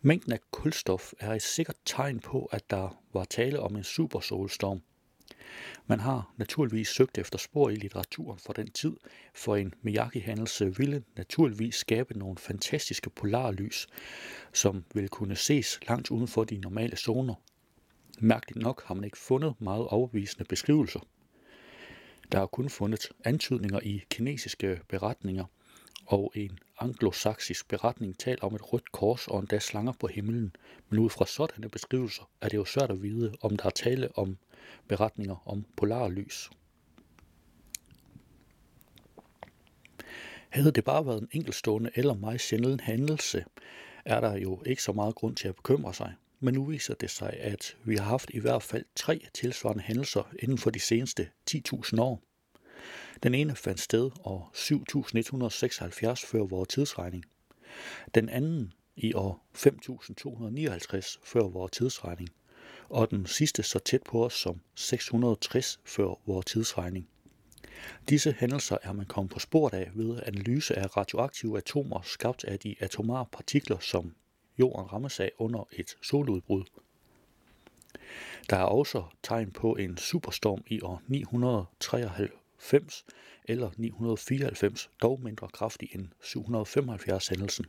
Mængden 0.01 0.31
af 0.31 0.39
kulstof 0.51 1.13
er 1.19 1.33
et 1.33 1.41
sikkert 1.41 1.77
tegn 1.85 2.19
på, 2.19 2.45
at 2.45 2.69
der 2.69 3.01
var 3.13 3.23
tale 3.23 3.59
om 3.59 3.75
en 3.75 3.83
supersolstorm. 3.83 4.81
Man 5.87 5.99
har 5.99 6.33
naturligvis 6.37 6.87
søgt 6.87 7.17
efter 7.17 7.37
spor 7.37 7.69
i 7.69 7.75
litteraturen 7.75 8.39
fra 8.39 8.53
den 8.55 8.71
tid, 8.71 8.93
for 9.33 9.55
en 9.55 9.73
Miyagi-handelse 9.81 10.77
ville 10.77 11.03
naturligvis 11.15 11.75
skabe 11.75 12.19
nogle 12.19 12.37
fantastiske 12.37 13.09
polarlys, 13.09 13.87
som 14.53 14.83
ville 14.93 15.09
kunne 15.09 15.35
ses 15.35 15.79
langt 15.87 16.11
uden 16.11 16.27
for 16.27 16.43
de 16.43 16.57
normale 16.57 16.97
zoner. 16.97 17.35
Mærkeligt 18.19 18.61
nok 18.63 18.83
har 18.85 18.95
man 18.95 19.03
ikke 19.03 19.17
fundet 19.17 19.61
meget 19.61 19.87
overbevisende 19.87 20.45
beskrivelser. 20.45 20.99
Der 22.31 22.39
er 22.39 22.45
kun 22.45 22.69
fundet 22.69 23.09
antydninger 23.25 23.79
i 23.83 24.03
kinesiske 24.09 24.79
beretninger, 24.87 25.45
og 26.05 26.31
en 26.35 26.59
anglosaksisk 26.79 27.67
beretning 27.67 28.19
taler 28.19 28.43
om 28.43 28.55
et 28.55 28.73
rødt 28.73 28.91
kors 28.91 29.27
og 29.27 29.39
endda 29.39 29.59
slanger 29.59 29.93
på 29.99 30.07
himlen. 30.07 30.55
Men 30.89 30.99
ud 30.99 31.09
fra 31.09 31.25
sådanne 31.25 31.69
beskrivelser 31.69 32.29
er 32.41 32.49
det 32.49 32.57
jo 32.57 32.65
svært 32.65 32.91
at 32.91 33.01
vide, 33.03 33.35
om 33.41 33.57
der 33.57 33.65
er 33.65 33.69
tale 33.69 34.17
om 34.17 34.37
beretninger 34.87 35.47
om 35.47 35.65
polarlys. 35.77 36.49
Havde 40.49 40.71
det 40.71 40.83
bare 40.83 41.05
været 41.05 41.21
en 41.21 41.29
enkeltstående 41.31 41.91
eller 41.95 42.13
meget 42.13 42.41
sjælden 42.41 42.79
hændelse, 42.79 43.45
er 44.05 44.19
der 44.19 44.37
jo 44.37 44.63
ikke 44.65 44.83
så 44.83 44.91
meget 44.91 45.15
grund 45.15 45.35
til 45.35 45.47
at 45.47 45.55
bekymre 45.55 45.93
sig. 45.93 46.13
Men 46.39 46.53
nu 46.53 46.65
viser 46.65 46.93
det 46.93 47.09
sig, 47.09 47.33
at 47.39 47.77
vi 47.83 47.95
har 47.95 48.03
haft 48.03 48.31
i 48.33 48.39
hvert 48.39 48.63
fald 48.63 48.85
tre 48.95 49.21
tilsvarende 49.33 49.83
hændelser 49.83 50.33
inden 50.39 50.57
for 50.57 50.69
de 50.69 50.79
seneste 50.79 51.29
10.000 51.51 52.01
år. 52.01 52.21
Den 53.23 53.33
ene 53.33 53.55
fandt 53.55 53.79
sted 53.79 54.11
år 54.23 54.51
7176 54.53 56.25
før 56.25 56.43
vores 56.43 56.69
tidsregning. 56.69 57.25
Den 58.15 58.29
anden 58.29 58.73
i 58.95 59.13
år 59.13 59.45
5259 59.53 61.19
før 61.23 61.41
vores 61.41 61.71
tidsregning. 61.71 62.29
Og 62.89 63.11
den 63.11 63.25
sidste 63.25 63.63
så 63.63 63.79
tæt 63.79 64.03
på 64.03 64.25
os 64.25 64.33
som 64.33 64.61
660 64.75 65.79
før 65.85 66.19
vores 66.25 66.45
tidsregning. 66.45 67.07
Disse 68.09 68.35
hændelser 68.39 68.77
er 68.83 68.93
man 68.93 69.05
kommet 69.05 69.31
på 69.31 69.39
sporet 69.39 69.73
af 69.73 69.91
ved 69.93 70.19
analyse 70.25 70.75
af 70.75 70.97
radioaktive 70.97 71.57
atomer 71.57 72.01
skabt 72.01 72.43
af 72.43 72.59
de 72.59 72.75
atomare 72.79 73.25
partikler, 73.31 73.79
som 73.79 74.15
jorden 74.59 74.93
rammes 74.93 75.19
af 75.19 75.31
under 75.37 75.67
et 75.71 75.97
soludbrud. 76.01 76.63
Der 78.49 78.57
er 78.57 78.63
også 78.63 79.03
tegn 79.23 79.51
på 79.51 79.75
en 79.75 79.97
superstorm 79.97 80.63
i 80.67 80.81
år 80.81 81.01
993 81.07 82.31
eller 83.45 83.71
994, 83.77 84.89
dog 85.01 85.21
mindre 85.23 85.47
kraftig 85.47 85.89
end 85.95 86.07
775 86.23 87.27
hændelsen. 87.27 87.65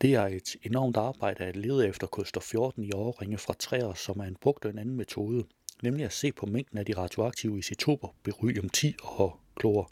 Det 0.00 0.14
er 0.14 0.26
et 0.26 0.56
enormt 0.62 0.96
arbejde 0.96 1.44
at 1.44 1.56
lede 1.56 1.88
efter 1.88 2.06
koster 2.06 2.40
14 2.40 2.84
i 2.84 2.92
årringe 2.92 3.38
fra 3.38 3.54
træer, 3.58 3.94
som 3.94 4.20
er 4.20 4.24
en 4.24 4.36
brugt 4.40 4.64
en 4.64 4.78
anden 4.78 4.96
metode, 4.96 5.44
nemlig 5.82 6.04
at 6.04 6.12
se 6.12 6.32
på 6.32 6.46
mængden 6.46 6.78
af 6.78 6.86
de 6.86 6.96
radioaktive 6.96 7.58
isotoper, 7.58 8.08
beryllium 8.22 8.68
10 8.68 8.94
og 9.02 9.40
klor 9.56 9.90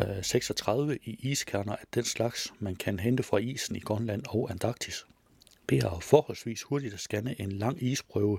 øh, 0.00 0.22
36 0.24 0.98
i 1.04 1.30
iskerner 1.30 1.76
af 1.76 1.84
den 1.94 2.04
slags, 2.04 2.52
man 2.58 2.76
kan 2.76 2.98
hente 2.98 3.22
fra 3.22 3.38
isen 3.38 3.76
i 3.76 3.80
Grønland 3.80 4.22
og 4.28 4.50
Antarktis 4.50 5.06
beder 5.66 6.00
forholdsvis 6.00 6.62
hurtigt 6.62 6.94
at 6.94 7.00
scanne 7.00 7.40
en 7.40 7.52
lang 7.52 7.82
isprøve 7.82 8.38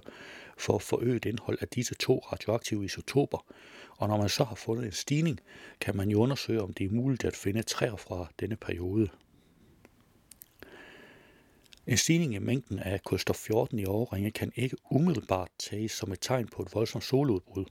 for 0.58 0.76
at 0.76 0.82
forøge 0.82 1.20
indhold 1.26 1.58
af 1.62 1.68
disse 1.68 1.96
to 1.96 2.20
radioaktive 2.32 2.86
isotoper, 2.86 3.46
og 3.98 4.08
når 4.08 4.18
man 4.18 4.30
så 4.30 4.44
har 4.44 4.56
fundet 4.56 4.86
en 4.86 4.92
stigning, 4.92 5.40
kan 5.80 5.98
man 5.98 6.10
jo 6.10 6.22
undersøge, 6.22 6.62
om 6.62 6.74
det 6.74 6.86
er 6.86 6.90
muligt 6.90 7.26
at 7.26 7.36
finde 7.36 7.64
træer 7.64 7.96
fra 7.96 8.28
denne 8.40 8.56
periode. 8.56 9.10
En 11.88 11.98
stigning 11.98 12.34
i 12.36 12.40
mængden 12.40 12.80
af 12.80 13.04
kulstof 13.04 13.36
14 13.36 13.80
i 13.80 13.86
overringe 13.86 14.32
kan 14.32 14.52
ikke 14.56 14.78
umiddelbart 14.92 15.50
tages 15.60 15.92
som 15.92 16.12
et 16.12 16.20
tegn 16.22 16.48
på 16.48 16.62
et 16.62 16.76
voldsomt 16.76 17.04
soludbrud. 17.04 17.66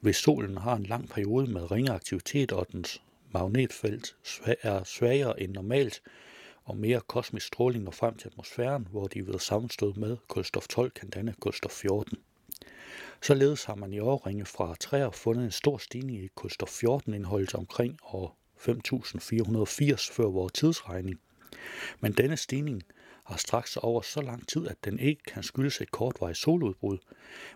Hvis 0.00 0.16
solen 0.16 0.56
har 0.56 0.76
en 0.76 0.86
lang 0.86 1.08
periode 1.08 1.46
med 1.46 1.70
ringe 1.70 1.92
aktivitet, 1.92 2.52
og 2.52 2.66
dens 2.72 3.02
magnetfelt 3.32 4.16
er 4.62 4.84
svagere 4.84 5.42
end 5.42 5.52
normalt, 5.52 6.02
og 6.68 6.76
mere 6.76 7.00
kosmisk 7.00 7.46
stråling 7.46 7.84
når 7.84 7.90
frem 7.90 8.16
til 8.16 8.28
atmosfæren, 8.28 8.86
hvor 8.90 9.06
de 9.06 9.26
ved 9.26 9.38
sammenstød 9.38 9.94
med 9.94 10.16
kulstof 10.28 10.68
12 10.68 10.90
kan 10.90 11.10
danne 11.10 11.34
kulstof 11.40 11.70
14. 11.70 12.18
Således 13.22 13.64
har 13.64 13.74
man 13.74 13.92
i 13.92 13.98
årringe 13.98 14.44
fra 14.44 14.74
træer 14.80 15.10
fundet 15.10 15.44
en 15.44 15.50
stor 15.50 15.78
stigning 15.78 16.18
i 16.24 16.28
kulstof 16.34 16.68
14 16.68 17.14
indholdet 17.14 17.54
omkring 17.54 17.98
år 18.02 18.38
5480 18.58 20.10
før 20.10 20.24
vores 20.24 20.52
tidsregning. 20.52 21.20
Men 22.00 22.12
denne 22.12 22.36
stigning 22.36 22.82
har 23.24 23.36
straks 23.36 23.76
over 23.76 24.02
så 24.02 24.20
lang 24.20 24.48
tid, 24.48 24.68
at 24.68 24.84
den 24.84 24.98
ikke 24.98 25.22
kan 25.22 25.42
skyldes 25.42 25.80
et 25.80 25.90
kortvarigt 25.90 26.38
soludbrud, 26.38 26.98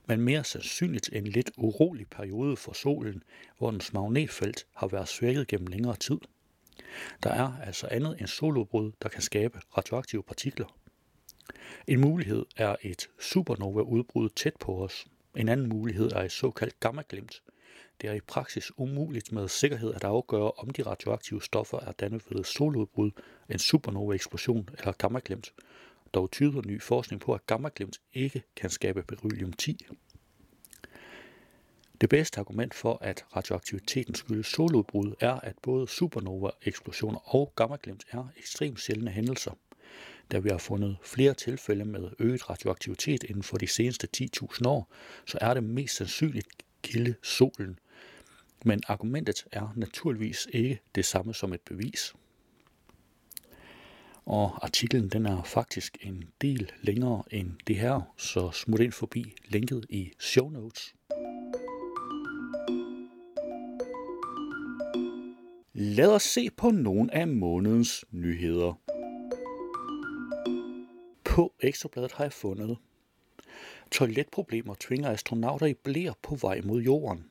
men 0.06 0.20
mere 0.20 0.44
sandsynligt 0.44 1.10
en 1.12 1.26
lidt 1.26 1.50
urolig 1.56 2.06
periode 2.08 2.56
for 2.56 2.72
solen, 2.72 3.22
hvor 3.58 3.70
dens 3.70 3.92
magnetfelt 3.92 4.66
har 4.74 4.86
været 4.86 5.08
svækket 5.08 5.46
gennem 5.46 5.66
længere 5.66 5.96
tid. 5.96 6.18
Der 7.22 7.30
er 7.30 7.52
altså 7.66 7.88
andet 7.90 8.20
end 8.20 8.28
soludbrud, 8.28 8.92
der 9.02 9.08
kan 9.08 9.22
skabe 9.22 9.60
radioaktive 9.78 10.22
partikler. 10.22 10.66
En 11.86 12.00
mulighed 12.00 12.46
er 12.56 12.76
et 12.82 13.10
supernova-udbrud 13.20 14.28
tæt 14.28 14.56
på 14.60 14.84
os. 14.84 15.06
En 15.36 15.48
anden 15.48 15.68
mulighed 15.68 16.12
er 16.12 16.22
et 16.22 16.32
såkaldt 16.32 16.80
gammaglimt. 16.80 17.42
Det 18.00 18.10
er 18.10 18.14
i 18.14 18.20
praksis 18.20 18.72
umuligt 18.76 19.32
med 19.32 19.48
sikkerhed 19.48 19.94
at 19.94 20.04
afgøre, 20.04 20.50
om 20.50 20.70
de 20.70 20.82
radioaktive 20.82 21.42
stoffer 21.42 21.80
er 21.80 21.92
dannet 21.92 22.22
ved 22.30 22.44
soludbrud, 22.44 23.10
en 23.48 23.58
supernova-eksplosion 23.58 24.68
eller 24.78 24.92
gammaglimt. 24.92 25.52
Dog 26.14 26.30
tyder 26.30 26.62
ny 26.66 26.82
forskning 26.82 27.20
på, 27.20 27.34
at 27.34 27.46
gammaglimt 27.46 28.00
ikke 28.12 28.42
kan 28.56 28.70
skabe 28.70 29.02
beryllium-10. 29.02 29.76
Det 32.02 32.10
bedste 32.10 32.40
argument 32.40 32.74
for, 32.74 32.98
at 33.00 33.24
radioaktiviteten 33.36 34.14
skyldes 34.14 34.46
soludbrud, 34.46 35.14
er, 35.20 35.32
at 35.32 35.54
både 35.62 35.88
supernova-eksplosioner 35.88 37.34
og 37.34 37.52
gammaglimt 37.56 38.04
er 38.10 38.28
ekstremt 38.36 38.80
sjældne 38.80 39.10
hændelser. 39.10 39.52
Da 40.32 40.38
vi 40.38 40.48
har 40.48 40.58
fundet 40.58 40.96
flere 41.02 41.34
tilfælde 41.34 41.84
med 41.84 42.10
øget 42.18 42.50
radioaktivitet 42.50 43.22
inden 43.22 43.42
for 43.42 43.56
de 43.56 43.66
seneste 43.66 44.08
10.000 44.16 44.66
år, 44.66 44.92
så 45.26 45.38
er 45.40 45.54
det 45.54 45.64
mest 45.64 45.96
sandsynligt 45.96 46.48
kilde 46.82 47.14
solen. 47.22 47.78
Men 48.64 48.82
argumentet 48.88 49.46
er 49.52 49.72
naturligvis 49.76 50.48
ikke 50.52 50.80
det 50.94 51.04
samme 51.04 51.34
som 51.34 51.52
et 51.52 51.60
bevis. 51.60 52.14
Og 54.24 54.64
artiklen 54.64 55.08
den 55.08 55.26
er 55.26 55.42
faktisk 55.42 55.98
en 56.00 56.24
del 56.40 56.72
længere 56.80 57.22
end 57.30 57.52
det 57.66 57.76
her, 57.76 58.14
så 58.16 58.50
smut 58.50 58.80
ind 58.80 58.92
forbi 58.92 59.34
linket 59.48 59.86
i 59.88 60.12
show 60.18 60.48
notes. 60.48 60.94
Lad 65.84 66.08
os 66.08 66.22
se 66.22 66.50
på 66.50 66.70
nogle 66.70 67.14
af 67.14 67.28
månedens 67.28 68.04
nyheder. 68.10 68.80
På 71.24 71.54
Ekstrabladet 71.60 72.12
har 72.12 72.24
jeg 72.24 72.32
fundet. 72.32 72.78
Toiletproblemer 73.90 74.74
tvinger 74.80 75.10
astronauter 75.10 75.66
i 75.66 75.74
blære 75.74 76.14
på 76.22 76.34
vej 76.34 76.60
mod 76.64 76.82
jorden. 76.82 77.24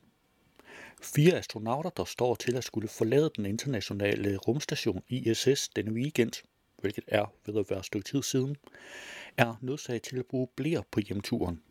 Fire 1.02 1.38
astronauter, 1.38 1.90
der 1.90 2.04
står 2.04 2.34
til 2.34 2.56
at 2.56 2.64
skulle 2.64 2.88
forlade 2.88 3.30
den 3.36 3.46
internationale 3.46 4.36
rumstation 4.36 5.02
ISS 5.08 5.68
denne 5.68 5.92
weekend, 5.92 6.32
hvilket 6.80 7.04
er 7.08 7.32
ved 7.46 7.56
at 7.56 7.70
være 7.70 7.78
et 7.78 7.86
stykke 7.86 8.08
tid 8.08 8.22
siden, 8.22 8.56
er 9.36 9.54
nødsaget 9.60 10.02
til 10.02 10.18
at 10.18 10.26
bruge 10.26 10.48
blære 10.56 10.82
på 10.90 11.00
hjemturen. 11.00 11.62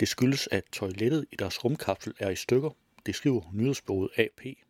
Det 0.00 0.08
skyldes, 0.08 0.48
at 0.52 0.64
toilettet 0.72 1.26
i 1.32 1.36
deres 1.36 1.64
rumkapsel 1.64 2.14
er 2.18 2.30
i 2.30 2.36
stykker, 2.36 2.70
det 3.06 3.14
skriver 3.14 3.42
nyhedsbureauet 3.52 4.10
AP. 4.18 4.65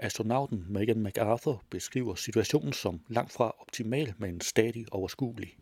Astronauten 0.00 0.64
Megan 0.68 1.00
MacArthur 1.00 1.62
beskriver 1.70 2.14
situationen 2.14 2.72
som 2.72 3.00
langt 3.08 3.32
fra 3.32 3.54
optimal, 3.58 4.14
men 4.18 4.40
stadig 4.40 4.86
overskuelig. 4.92 5.58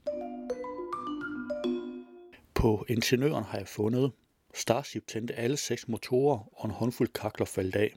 På 2.55 2.85
ingeniøren 2.89 3.45
har 3.45 3.59
jeg 3.59 3.69
fundet, 3.69 4.13
Starship 4.55 5.07
tændte 5.07 5.35
alle 5.35 5.57
seks 5.57 5.89
motorer, 5.89 6.49
og 6.53 6.65
en 6.65 6.71
håndfuld 6.71 7.09
kakler 7.09 7.47
faldt 7.47 7.77
af. 7.77 7.95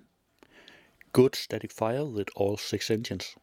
Good 1.13 1.29
static 1.34 1.72
fire 1.79 2.05
with 2.05 2.31
all 2.39 2.58
six 2.58 2.91
engines. 2.91 3.36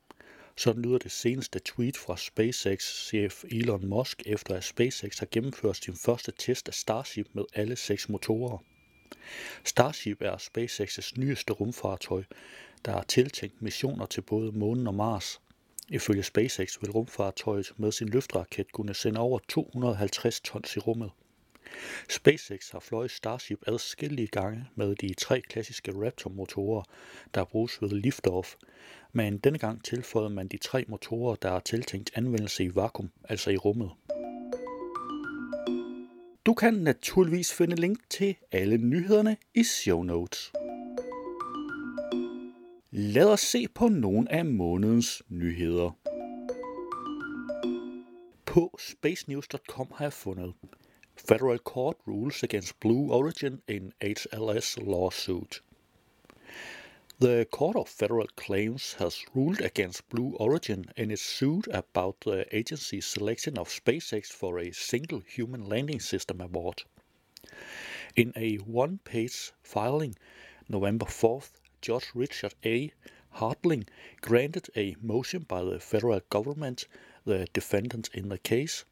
Sådan 0.56 0.82
lyder 0.82 0.98
det 0.98 1.12
seneste 1.12 1.58
tweet 1.58 1.96
fra 1.96 2.16
SpaceX-chef 2.16 3.44
Elon 3.50 3.86
Musk, 3.86 4.22
efter 4.26 4.54
at 4.54 4.64
SpaceX 4.64 5.18
har 5.18 5.28
gennemført 5.30 5.76
sin 5.76 5.96
første 5.96 6.32
test 6.38 6.68
af 6.68 6.74
Starship 6.74 7.28
med 7.32 7.44
alle 7.54 7.76
seks 7.76 8.08
motorer. 8.08 8.58
Starship 9.64 10.22
er 10.22 10.36
SpaceX's 10.36 11.12
nyeste 11.20 11.52
rumfartøj, 11.52 12.24
der 12.86 12.92
er 12.92 13.02
tiltænkt 13.02 13.62
missioner 13.62 14.06
til 14.06 14.20
både 14.20 14.52
månen 14.52 14.86
og 14.86 14.94
Mars. 14.94 15.40
Ifølge 15.88 16.22
SpaceX 16.22 16.76
vil 16.80 16.90
rumfartøjet 16.90 17.72
med 17.76 17.92
sin 17.92 18.08
løftraket 18.08 18.72
kunne 18.72 18.94
sende 18.94 19.20
over 19.20 19.38
250 19.48 20.40
tons 20.40 20.76
i 20.76 20.78
rummet. 20.78 21.10
SpaceX 22.08 22.70
har 22.70 22.80
fløjet 22.80 23.10
Starship 23.10 23.62
adskillige 23.66 24.26
gange 24.26 24.64
med 24.74 24.94
de 24.94 25.14
tre 25.14 25.40
klassiske 25.40 25.92
Raptor-motorer, 25.92 26.82
der 27.34 27.44
bruges 27.44 27.82
ved 27.82 27.88
liftoff, 27.88 28.54
men 29.12 29.38
denne 29.38 29.58
gang 29.58 29.84
tilføjede 29.84 30.30
man 30.30 30.48
de 30.48 30.56
tre 30.56 30.84
motorer, 30.88 31.34
der 31.34 31.50
er 31.50 31.60
tiltænkt 31.60 32.10
anvendelse 32.14 32.64
i 32.64 32.74
vakuum, 32.74 33.10
altså 33.24 33.50
i 33.50 33.56
rummet. 33.56 33.90
Du 36.46 36.54
kan 36.54 36.74
naturligvis 36.74 37.52
finde 37.52 37.76
link 37.76 37.98
til 38.10 38.36
alle 38.52 38.76
nyhederne 38.76 39.36
i 39.54 39.64
show 39.64 40.02
notes. 40.02 40.52
Lad 42.98 43.28
os 43.28 43.40
se 43.40 43.68
på 43.68 43.88
nogle 43.88 44.32
af 44.32 44.44
månedens 44.44 45.22
nyheder. 45.28 45.90
På 48.46 48.78
spacenews.com 48.78 49.92
har 49.94 50.04
jeg 50.04 50.12
fundet 50.12 50.54
Federal 51.28 51.58
Court 51.58 51.96
rules 52.06 52.42
against 52.42 52.80
Blue 52.80 53.12
Origin 53.12 53.62
in 53.68 53.92
HLS 54.02 54.78
lawsuit. 54.82 55.62
The 57.20 57.44
Court 57.44 57.76
of 57.76 57.88
Federal 57.88 58.28
Claims 58.46 58.92
has 58.92 59.24
ruled 59.36 59.60
against 59.60 60.08
Blue 60.08 60.36
Origin 60.40 60.84
in 60.96 61.10
its 61.10 61.22
suit 61.38 61.68
about 61.72 62.14
the 62.26 62.44
agency's 62.52 63.04
selection 63.04 63.58
of 63.58 63.68
SpaceX 63.68 64.32
for 64.32 64.58
a 64.58 64.72
single 64.72 65.22
human 65.36 65.68
landing 65.68 66.02
system 66.02 66.40
award. 66.40 66.82
In 68.14 68.32
a 68.36 68.56
one 68.56 68.98
page 69.04 69.52
filing, 69.62 70.14
November 70.68 71.06
4th, 71.06 71.50
Judge 71.82 72.10
Richard 72.14 72.54
A. 72.64 72.92
Hartling 73.36 73.86
granted 74.20 74.70
a 74.76 74.96
motion 75.02 75.42
by 75.42 75.62
the 75.62 75.78
federal 75.78 76.20
government, 76.30 76.86
the 77.24 77.46
defendant 77.52 78.08
in 78.14 78.28
the 78.28 78.38
case, 78.38 78.84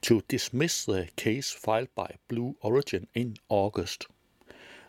to 0.00 0.22
dismiss 0.28 0.84
the 0.84 1.08
case 1.16 1.50
filed 1.50 1.94
by 1.94 2.16
Blue 2.28 2.56
Origin 2.60 3.06
in 3.14 3.36
August. 3.48 4.06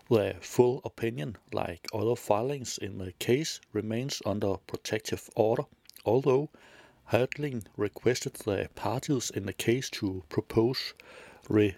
The 0.10 0.36
full 0.42 0.82
opinion, 0.84 1.38
like 1.54 1.88
other 1.94 2.16
filings 2.16 2.80
in 2.80 2.98
the 2.98 3.12
case, 3.14 3.62
remains 3.74 4.22
under 4.26 4.58
protective 4.66 5.30
order, 5.36 5.66
although 6.06 6.50
Hartling 7.12 7.66
requested 7.78 8.34
the 8.34 8.70
parties 8.76 9.30
in 9.30 9.46
the 9.46 9.54
case 9.54 9.90
to 9.92 10.24
propose 10.30 10.94
re- 11.48 11.76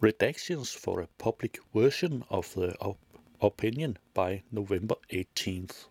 redactions 0.00 0.74
for 0.74 1.00
a 1.00 1.06
public 1.18 1.58
version 1.74 2.24
of 2.30 2.52
the 2.54 2.74
op- 2.78 2.98
opinion 3.44 3.98
by 4.14 4.42
November 4.50 4.94
18th. 5.10 5.88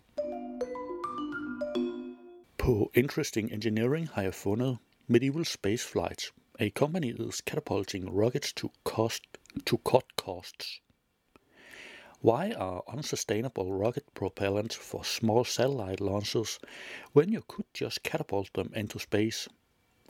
På 2.57 2.91
Interesting 2.93 3.51
Engineering 3.51 4.07
har 4.07 4.21
jeg 4.21 4.33
fundet 4.33 4.77
Medieval 5.07 5.45
Space 5.45 5.87
Flights, 5.87 6.31
a 6.59 6.69
company 6.69 7.11
is 7.29 7.41
catapulting 7.41 8.09
rockets 8.09 8.53
to 8.53 8.69
cost 8.83 9.23
to 9.65 9.77
cut 9.77 10.15
costs. 10.15 10.81
Why 12.21 12.53
are 12.53 12.83
unsustainable 12.87 13.73
rocket 13.73 14.05
propellants 14.13 14.77
for 14.77 15.03
small 15.03 15.43
satellite 15.43 15.99
launches 15.99 16.59
when 17.13 17.33
you 17.33 17.41
could 17.47 17.65
just 17.73 18.03
catapult 18.03 18.53
them 18.53 18.71
into 18.75 18.99
space? 18.99 19.49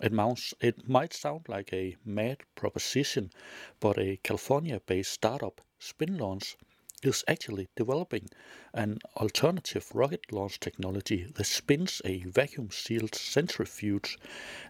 It, 0.04 0.12
mounts, 0.12 0.54
it 0.62 0.90
might 0.90 1.14
sound 1.14 1.48
like 1.48 1.74
a 1.74 1.96
mad 2.06 2.38
proposition, 2.56 3.32
but 3.80 3.98
a 3.98 4.18
California 4.24 4.80
based 4.86 5.12
startup, 5.12 5.62
Spin 5.80 6.18
Launch, 6.18 6.58
is 7.04 7.24
actually 7.28 7.68
developing 7.76 8.30
an 8.74 9.00
alternative 9.18 9.90
rocket 9.94 10.32
launch 10.32 10.60
technology 10.60 11.24
that 11.36 11.46
spins 11.46 12.02
a 12.06 12.24
vacuum 12.24 12.70
sealed 12.72 13.16
centrifuge 13.16 14.18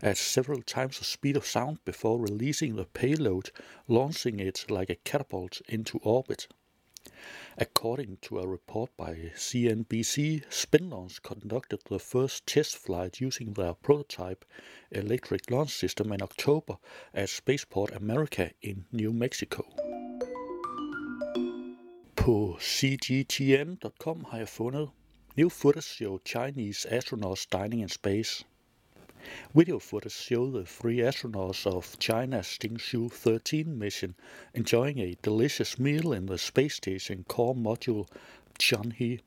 at 0.02 0.18
several 0.18 0.62
times 0.62 1.00
the 1.00 1.06
speed 1.06 1.38
of 1.38 1.46
sound 1.46 1.84
before 1.86 2.20
releasing 2.20 2.76
the 2.76 2.86
payload, 2.86 3.52
launching 3.88 4.40
it 4.40 4.66
like 4.70 4.90
a 4.90 4.96
catapult 4.96 5.62
into 5.68 5.98
orbit. 6.00 6.48
According 7.58 8.18
to 8.22 8.40
a 8.40 8.48
report 8.48 8.96
by 8.96 9.32
CNBC, 9.36 10.44
Spin 10.52 10.90
Launch 10.90 11.22
conducted 11.22 11.82
the 11.90 12.00
first 12.00 12.46
test 12.48 12.78
flight 12.78 13.20
using 13.20 13.54
their 13.54 13.74
prototype 13.74 14.46
electric 14.92 15.50
launch 15.52 15.72
system 15.72 16.14
in 16.14 16.22
October 16.22 16.78
at 17.14 17.30
Spaceport 17.30 17.92
America 17.92 18.52
in 18.62 18.86
New 18.92 19.12
Mexico. 19.12 19.91
På 22.26 22.58
cgtn.com 22.60 24.26
har 24.30 24.38
jeg 24.38 24.48
fundet 24.48 24.90
New 25.38 25.50
footage 25.50 25.82
show 25.82 26.20
Chinese 26.26 26.90
astronauts 26.90 27.48
dining 27.52 27.82
in 27.82 27.90
space. 27.90 28.46
Video 29.56 29.80
footage 29.80 30.14
show 30.14 30.52
the 30.52 30.66
three 30.66 31.02
astronauts 31.02 31.66
of 31.66 31.98
China's 32.00 32.46
Stingzhou 32.46 33.10
13 33.10 33.80
mission 33.80 34.16
enjoying 34.54 35.00
a 35.00 35.16
delicious 35.24 35.80
meal 35.80 36.14
in 36.14 36.28
the 36.28 36.38
space 36.38 36.76
station 36.76 37.26
core 37.28 37.56
module 37.56 38.08
Chang'e. 38.60 39.20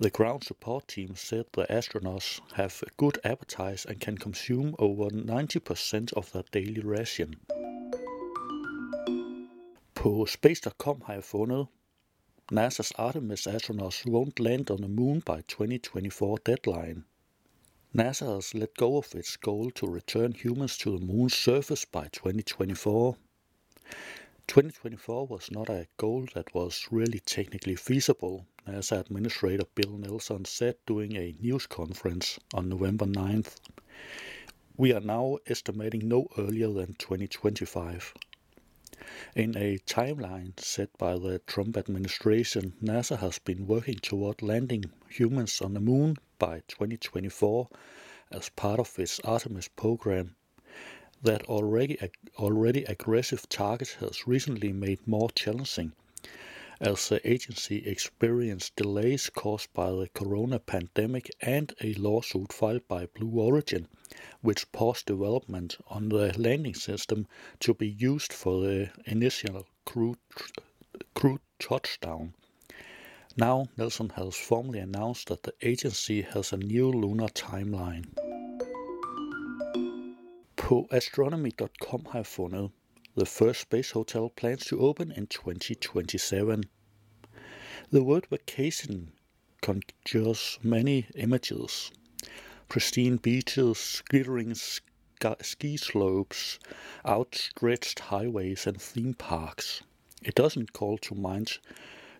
The 0.00 0.10
ground 0.10 0.42
support 0.42 0.88
team 0.88 1.14
said 1.14 1.44
the 1.52 1.66
astronauts 1.70 2.40
have 2.54 2.82
a 2.82 2.90
good 2.96 3.18
appetite 3.24 3.84
and 3.88 4.00
can 4.00 4.18
consume 4.18 4.74
over 4.78 5.10
90% 5.10 6.12
of 6.16 6.32
their 6.32 6.44
daily 6.52 6.82
ration. 6.82 7.34
På 9.94 10.26
space.com 10.26 11.02
har 11.04 11.14
jeg 11.14 11.24
fundet 11.24 11.66
NASA's 12.48 12.92
Artemis 12.96 13.46
astronauts 13.46 14.06
won't 14.06 14.38
land 14.38 14.70
on 14.70 14.80
the 14.80 14.86
moon 14.86 15.18
by 15.18 15.40
2024 15.48 16.38
deadline. 16.44 17.02
NASA 17.92 18.36
has 18.36 18.54
let 18.54 18.72
go 18.76 18.98
of 18.98 19.12
its 19.16 19.36
goal 19.36 19.72
to 19.72 19.88
return 19.88 20.30
humans 20.30 20.78
to 20.78 20.96
the 20.96 21.04
moon's 21.04 21.36
surface 21.36 21.84
by 21.84 22.06
2024. 22.12 23.16
2024 24.46 25.26
was 25.26 25.50
not 25.50 25.68
a 25.68 25.88
goal 25.96 26.28
that 26.34 26.54
was 26.54 26.86
really 26.92 27.18
technically 27.18 27.74
feasible, 27.74 28.46
NASA 28.64 29.00
Administrator 29.00 29.64
Bill 29.74 29.98
Nelson 29.98 30.44
said 30.44 30.76
during 30.86 31.16
a 31.16 31.34
news 31.40 31.66
conference 31.66 32.38
on 32.54 32.68
November 32.68 33.06
9th. 33.06 33.56
We 34.76 34.92
are 34.92 35.00
now 35.00 35.38
estimating 35.48 36.06
no 36.06 36.28
earlier 36.38 36.68
than 36.68 36.94
2025. 36.94 38.14
In 39.34 39.56
a 39.56 39.78
timeline 39.86 40.58
set 40.58 40.96
by 40.96 41.18
the 41.18 41.40
Trump 41.40 41.76
administration, 41.76 42.72
NASA 42.82 43.18
has 43.18 43.38
been 43.38 43.66
working 43.66 43.96
toward 43.96 44.40
landing 44.40 44.86
humans 45.08 45.60
on 45.60 45.74
the 45.74 45.80
moon 45.80 46.16
by 46.38 46.62
2024 46.68 47.68
as 48.30 48.48
part 48.48 48.80
of 48.80 48.98
its 48.98 49.20
Artemis 49.20 49.68
program. 49.68 50.36
That 51.22 51.44
already 51.44 51.98
already 52.38 52.84
aggressive 52.84 53.48
target 53.48 53.96
has 54.00 54.26
recently 54.26 54.72
made 54.72 55.06
more 55.06 55.30
challenging 55.30 55.92
as 56.80 57.08
the 57.08 57.20
agency 57.28 57.86
experienced 57.86 58.76
delays 58.76 59.30
caused 59.30 59.72
by 59.72 59.90
the 59.90 60.08
corona 60.14 60.58
pandemic 60.58 61.30
and 61.40 61.72
a 61.82 61.94
lawsuit 61.94 62.52
filed 62.52 62.86
by 62.88 63.06
Blue 63.06 63.40
Origin, 63.40 63.88
which 64.42 64.70
paused 64.72 65.06
development 65.06 65.78
on 65.88 66.08
the 66.08 66.32
landing 66.38 66.74
system 66.74 67.26
to 67.60 67.74
be 67.74 67.88
used 67.88 68.32
for 68.32 68.60
the 68.60 68.90
initial 69.06 69.66
crew, 69.84 70.16
crew 71.14 71.40
touchdown. 71.58 72.34
Now, 73.36 73.68
Nelson 73.76 74.10
has 74.16 74.34
formally 74.34 74.78
announced 74.78 75.28
that 75.28 75.42
the 75.42 75.52
agency 75.62 76.22
has 76.22 76.52
a 76.52 76.56
new 76.56 76.90
lunar 76.90 77.28
timeline. 77.28 78.06
På 80.56 80.88
astronomy.com 80.90 82.06
har 82.10 82.18
jeg 82.18 82.26
fundet 82.26 82.70
The 83.18 83.24
first 83.24 83.62
space 83.62 83.92
hotel 83.92 84.28
plans 84.28 84.66
to 84.66 84.80
open 84.80 85.10
in 85.10 85.26
2027. 85.28 86.64
The 87.90 88.04
word 88.04 88.26
vacation 88.26 89.12
conjures 89.62 90.58
many 90.62 91.06
images. 91.14 91.90
Pristine 92.68 93.16
beaches, 93.16 94.02
glittering 94.10 94.54
ski 94.54 95.78
slopes, 95.78 96.58
outstretched 97.06 98.00
highways 98.00 98.66
and 98.66 98.78
theme 98.78 99.14
parks. 99.14 99.82
It 100.22 100.34
doesn't 100.34 100.74
call 100.74 100.98
to 100.98 101.14
mind 101.14 101.56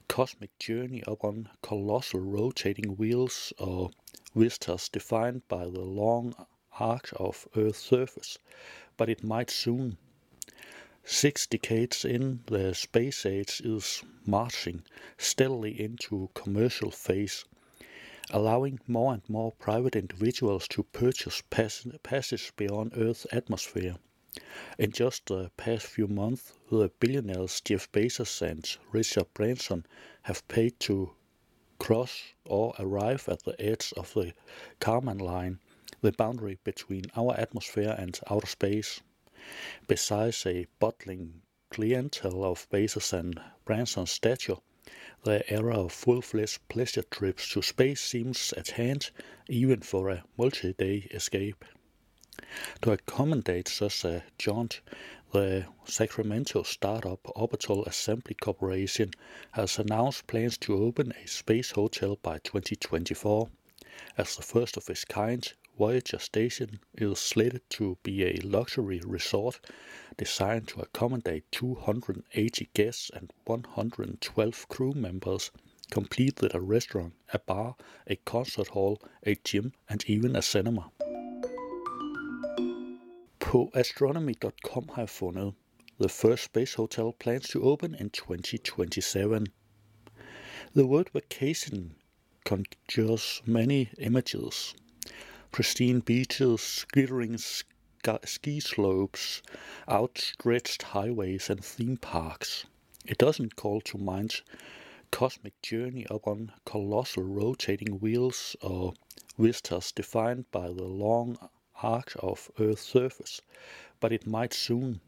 cosmic 0.08 0.58
journey 0.58 1.04
up 1.06 1.22
on 1.22 1.50
colossal 1.60 2.20
rotating 2.20 2.96
wheels 2.96 3.52
or 3.58 3.90
vistas 4.34 4.88
defined 4.88 5.46
by 5.46 5.64
the 5.64 5.82
long 5.82 6.34
arc 6.80 7.12
of 7.16 7.46
Earth's 7.54 7.80
surface, 7.80 8.38
but 8.96 9.10
it 9.10 9.22
might 9.22 9.50
soon. 9.50 9.98
Six 11.08 11.46
decades 11.46 12.04
in, 12.04 12.40
the 12.46 12.74
space 12.74 13.24
age 13.24 13.62
is 13.64 14.02
marching 14.26 14.82
steadily 15.16 15.80
into 15.80 16.30
commercial 16.34 16.90
phase, 16.90 17.44
allowing 18.30 18.80
more 18.88 19.14
and 19.14 19.22
more 19.30 19.52
private 19.52 19.94
individuals 19.94 20.66
to 20.66 20.82
purchase 20.82 21.44
pass- 21.48 21.86
passage 22.02 22.52
beyond 22.56 22.90
Earth's 22.96 23.24
atmosphere. 23.30 23.98
In 24.78 24.90
just 24.90 25.26
the 25.26 25.52
past 25.56 25.86
few 25.86 26.08
months, 26.08 26.52
the 26.72 26.90
billionaires 26.98 27.60
Jeff 27.60 27.90
Bezos 27.92 28.42
and 28.42 28.76
Richard 28.90 29.32
Branson 29.32 29.86
have 30.22 30.46
paid 30.48 30.80
to 30.80 31.12
cross 31.78 32.20
or 32.44 32.74
arrive 32.80 33.28
at 33.28 33.44
the 33.44 33.54
edge 33.60 33.94
of 33.96 34.12
the 34.14 34.34
Kármán 34.80 35.20
line, 35.20 35.60
the 36.00 36.10
boundary 36.10 36.58
between 36.64 37.04
our 37.14 37.38
atmosphere 37.38 37.94
and 37.96 38.18
outer 38.28 38.48
space. 38.48 39.02
Besides 39.86 40.46
a 40.46 40.66
bustling 40.78 41.42
clientele 41.70 42.44
of 42.44 42.66
bases 42.70 43.12
and 43.12 43.40
Branson's 43.64 44.10
stature, 44.12 44.56
the 45.24 45.48
era 45.52 45.76
of 45.80 45.92
full-fledged 45.92 46.68
pleasure 46.68 47.02
trips 47.02 47.48
to 47.50 47.62
space 47.62 48.00
seems 48.00 48.52
at 48.52 48.70
hand, 48.70 49.10
even 49.48 49.80
for 49.80 50.08
a 50.08 50.24
multi-day 50.36 51.08
escape. 51.10 51.64
To 52.82 52.92
accommodate 52.92 53.66
such 53.66 54.04
a 54.04 54.22
jaunt, 54.38 54.80
the 55.32 55.66
Sacramento 55.84 56.62
startup 56.62 57.20
Orbital 57.34 57.84
Assembly 57.86 58.34
Corporation 58.34 59.10
has 59.52 59.78
announced 59.78 60.26
plans 60.26 60.56
to 60.58 60.76
open 60.76 61.12
a 61.12 61.26
space 61.26 61.72
hotel 61.72 62.16
by 62.22 62.38
2024. 62.38 63.48
As 64.16 64.36
the 64.36 64.42
first 64.42 64.76
of 64.76 64.88
its 64.90 65.04
kind, 65.04 65.52
Voyager 65.78 66.18
Station 66.18 66.80
is 66.94 67.18
slated 67.18 67.60
to 67.68 67.98
be 68.02 68.24
a 68.24 68.40
luxury 68.42 69.02
resort 69.04 69.60
designed 70.16 70.68
to 70.68 70.80
accommodate 70.80 71.44
280 71.52 72.70
guests 72.72 73.10
and 73.12 73.30
112 73.44 74.68
crew 74.68 74.92
members, 74.94 75.50
complete 75.90 76.40
with 76.40 76.54
a 76.54 76.60
restaurant, 76.62 77.12
a 77.34 77.38
bar, 77.38 77.76
a 78.06 78.16
concert 78.16 78.68
hall, 78.68 78.98
a 79.24 79.34
gym, 79.34 79.72
and 79.86 80.02
even 80.06 80.34
a 80.34 80.40
cinema. 80.40 80.90
På 83.38 83.70
astronomy.com 83.74 84.88
har 84.88 85.02
jeg 85.02 85.10
fundet 85.10 85.52
The 86.00 86.08
first 86.08 86.44
space 86.44 86.74
hotel 86.74 87.12
plans 87.18 87.48
to 87.48 87.62
open 87.62 87.94
in 87.94 88.10
2027. 88.10 89.46
The 90.74 90.86
word 90.86 91.10
vacation 91.12 91.96
conjures 92.44 93.42
many 93.44 93.88
images. 93.98 94.74
Pristine 95.52 96.00
beaches, 96.00 96.84
glittering 96.92 97.38
ski 97.38 98.60
slopes, 98.60 99.42
outstretched 99.88 100.82
highways 100.82 101.48
and 101.48 101.64
theme 101.64 101.96
parks. 101.96 102.66
It 103.06 103.18
doesn't 103.18 103.56
call 103.56 103.80
to 103.82 103.98
mind 103.98 104.42
cosmic 105.10 105.60
journey 105.62 106.06
up 106.08 106.26
on 106.26 106.52
colossal 106.64 107.22
rotating 107.22 108.00
wheels 108.00 108.56
or 108.60 108.94
vistas 109.38 109.92
defined 109.92 110.50
by 110.50 110.66
the 110.66 110.84
long 110.84 111.38
arc 111.82 112.16
of 112.18 112.50
Earth's 112.58 112.82
surface, 112.82 113.40
but 114.00 114.12
it 114.12 114.26
might 114.26 114.52
soon. 114.52 115.00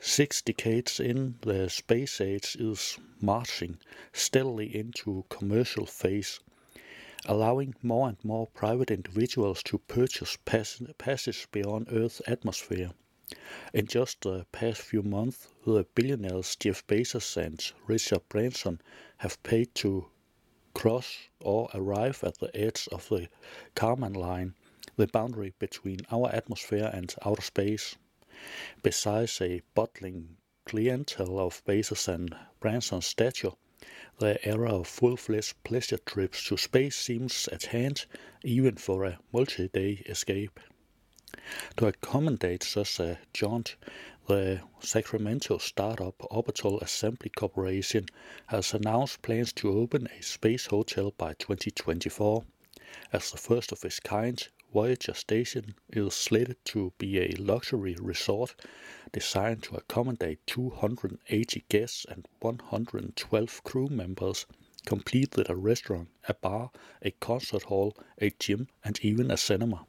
Six 0.00 0.42
decades 0.42 0.98
in, 1.00 1.36
the 1.42 1.68
space 1.68 2.20
age 2.20 2.56
is 2.58 2.98
marching 3.20 3.78
steadily 4.12 4.74
into 4.74 5.24
commercial 5.28 5.86
phase, 5.86 6.40
allowing 7.26 7.74
more 7.82 8.08
and 8.08 8.24
more 8.24 8.46
private 8.46 8.90
individuals 8.90 9.62
to 9.64 9.78
purchase 9.78 10.38
pass- 10.44 10.82
passage 10.98 11.48
beyond 11.50 11.88
Earth's 11.90 12.22
atmosphere. 12.26 12.92
In 13.74 13.86
just 13.86 14.22
the 14.22 14.46
past 14.52 14.80
few 14.80 15.02
months, 15.02 15.48
the 15.66 15.84
billionaires 15.94 16.56
Jeff 16.56 16.86
Bezos 16.86 17.36
and 17.36 17.72
Richard 17.86 18.28
Branson 18.28 18.80
have 19.18 19.42
paid 19.42 19.74
to 19.74 20.06
cross 20.74 21.28
or 21.40 21.68
arrive 21.74 22.22
at 22.22 22.38
the 22.38 22.56
edge 22.56 22.88
of 22.92 23.08
the 23.08 23.28
Kármán 23.74 24.16
line, 24.16 24.54
the 24.96 25.08
boundary 25.08 25.52
between 25.58 25.98
our 26.10 26.30
atmosphere 26.32 26.90
and 26.92 27.14
outer 27.26 27.42
space. 27.42 27.96
Besides 28.82 29.40
a 29.40 29.62
bustling 29.74 30.36
clientele 30.64 31.38
of 31.38 31.64
Bezos 31.64 32.06
and 32.06 32.36
Branson's 32.60 33.06
stature, 33.06 33.52
the 34.18 34.38
era 34.46 34.70
of 34.74 34.86
full-fledged 34.86 35.62
pleasure 35.64 35.98
trips 35.98 36.44
to 36.48 36.56
space 36.56 36.96
seems 36.96 37.48
at 37.48 37.64
hand, 37.64 38.06
even 38.42 38.76
for 38.76 39.04
a 39.04 39.18
multi-day 39.32 40.02
escape. 40.06 40.60
To 41.76 41.86
accommodate 41.86 42.62
such 42.62 43.00
a 43.00 43.18
jaunt, 43.32 43.76
the 44.26 44.60
Sacramento 44.80 45.58
startup 45.58 46.14
Orbital 46.30 46.80
Assembly 46.80 47.30
Corporation 47.30 48.06
has 48.48 48.74
announced 48.74 49.22
plans 49.22 49.52
to 49.54 49.70
open 49.70 50.08
a 50.18 50.22
space 50.22 50.66
hotel 50.66 51.12
by 51.16 51.34
2024. 51.34 52.44
As 53.12 53.30
the 53.30 53.38
first 53.38 53.72
of 53.72 53.84
its 53.84 54.00
kind, 54.00 54.48
Voyager 54.72 55.14
Station 55.14 55.74
is 55.88 56.12
slated 56.14 56.62
to 56.66 56.92
be 56.98 57.18
a 57.18 57.30
luxury 57.38 57.96
resort 57.98 58.54
designed 59.12 59.62
to 59.62 59.76
accommodate 59.76 60.46
280 60.46 61.64
guests 61.68 62.04
and 62.08 62.28
112 62.40 63.64
crew 63.64 63.88
members, 63.88 64.44
complete 64.84 65.36
with 65.36 65.48
a 65.48 65.56
restaurant, 65.56 66.08
a 66.28 66.34
bar, 66.34 66.70
a 67.02 67.10
concert 67.12 67.62
hall, 67.64 67.96
a 68.20 68.30
gym, 68.38 68.68
and 68.84 68.98
even 69.02 69.30
a 69.30 69.36
cinema. 69.36 69.86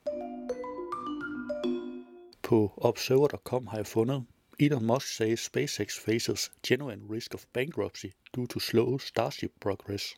På 2.41 2.73
Observer.com 2.77 3.67
har 3.67 3.77
jeg 3.77 3.87
fundet 3.87 4.25
Elon 4.59 4.85
Musk 4.85 5.07
says 5.07 5.39
SpaceX 5.39 5.99
faces 5.99 6.51
genuine 6.63 7.07
risk 7.07 7.33
of 7.33 7.45
bankruptcy 7.53 8.11
due 8.33 8.47
to 8.47 8.59
slow 8.59 8.97
Starship 8.97 9.51
progress. 9.59 10.15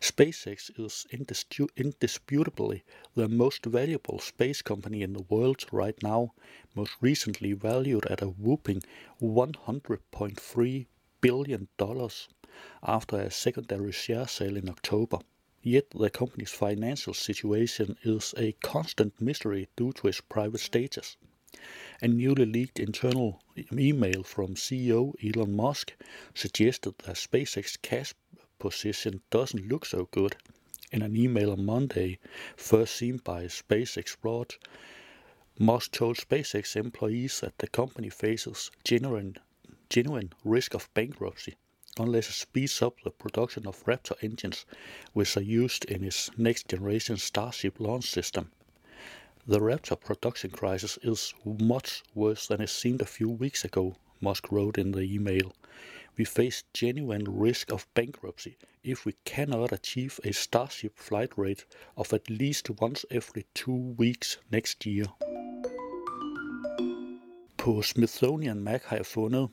SpaceX 0.00 0.70
is 0.78 1.06
indispu- 1.12 1.68
indisputably 1.76 2.82
the 3.14 3.28
most 3.28 3.66
valuable 3.66 4.18
space 4.18 4.62
company 4.62 5.02
in 5.02 5.12
the 5.12 5.22
world 5.28 5.66
right 5.70 6.02
now, 6.02 6.32
most 6.74 6.92
recently 7.00 7.52
valued 7.52 8.06
at 8.06 8.22
a 8.22 8.28
whooping 8.28 8.82
100.3 9.20 10.86
billion 11.20 11.68
dollars 11.76 12.28
after 12.82 13.20
a 13.20 13.30
secondary 13.30 13.92
share 13.92 14.26
sale 14.26 14.56
in 14.56 14.68
October. 14.68 15.18
Yet 15.62 15.90
the 15.90 16.08
company's 16.08 16.50
financial 16.50 17.12
situation 17.12 17.96
is 18.02 18.34
a 18.38 18.52
constant 18.62 19.20
mystery 19.20 19.68
due 19.76 19.92
to 19.92 20.08
its 20.08 20.22
private 20.22 20.60
status. 20.60 21.18
A 22.00 22.08
newly 22.08 22.46
leaked 22.46 22.80
internal 22.80 23.42
email 23.70 24.22
from 24.22 24.54
CEO 24.54 25.12
Elon 25.22 25.54
Musk 25.54 25.92
suggested 26.32 26.96
that 27.00 27.16
SpaceX 27.16 27.76
cash 27.82 28.14
position 28.60 29.22
doesn't 29.30 29.68
look 29.68 29.84
so 29.84 30.08
good. 30.12 30.36
In 30.92 31.02
an 31.02 31.16
email 31.16 31.50
on 31.50 31.64
Monday, 31.64 32.20
first 32.56 32.94
seen 32.94 33.16
by 33.16 33.46
SpaceX 33.46 34.16
Broad, 34.20 34.54
Musk 35.58 35.90
told 35.90 36.16
SpaceX 36.16 36.76
employees 36.76 37.40
that 37.40 37.58
the 37.58 37.66
company 37.66 38.10
faces 38.10 38.70
genuine, 38.84 39.36
genuine 39.88 40.32
risk 40.44 40.74
of 40.74 40.88
bankruptcy 40.94 41.56
unless 41.98 42.28
it 42.28 42.34
speeds 42.34 42.80
up 42.80 43.00
the 43.02 43.10
production 43.10 43.66
of 43.66 43.84
Raptor 43.84 44.14
engines, 44.22 44.64
which 45.12 45.36
are 45.36 45.42
used 45.42 45.84
in 45.86 46.04
its 46.04 46.30
next 46.38 46.68
generation 46.68 47.16
Starship 47.16 47.80
launch 47.80 48.04
system. 48.04 48.52
The 49.46 49.58
Raptor 49.58 50.00
production 50.00 50.50
crisis 50.50 50.98
is 51.02 51.34
much 51.44 52.02
worse 52.14 52.46
than 52.46 52.60
it 52.60 52.70
seemed 52.70 53.02
a 53.02 53.06
few 53.06 53.28
weeks 53.28 53.64
ago, 53.64 53.96
Musk 54.20 54.52
wrote 54.52 54.80
in 54.80 54.92
the 54.92 55.14
email. 55.14 55.52
We 56.16 56.24
face 56.24 56.64
genuine 56.74 57.24
risk 57.42 57.72
of 57.72 57.86
bankruptcy 57.94 58.56
if 58.82 59.06
we 59.06 59.12
cannot 59.24 59.72
achieve 59.72 60.20
a 60.24 60.32
Starship 60.32 60.98
flight 60.98 61.32
rate 61.36 61.64
of 61.96 62.12
at 62.12 62.30
least 62.30 62.70
once 62.80 63.04
every 63.10 63.44
two 63.54 63.94
weeks 63.98 64.38
next 64.50 64.86
year. 64.86 65.06
På 67.58 67.82
Smithsonian 67.82 68.60
Mac 68.60 68.82
har 68.84 68.96
jeg 68.96 69.06
fundet 69.06 69.48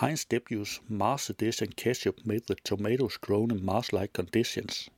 Heinz 0.00 0.24
debuts 0.24 0.82
Mars 0.88 1.30
Edition 1.30 1.72
ketchup 1.72 2.14
made 2.24 2.42
with 2.48 2.62
tomatoes 2.64 3.16
grown 3.16 3.50
in 3.50 3.64
Mars-like 3.64 4.12
conditions. 4.12 4.90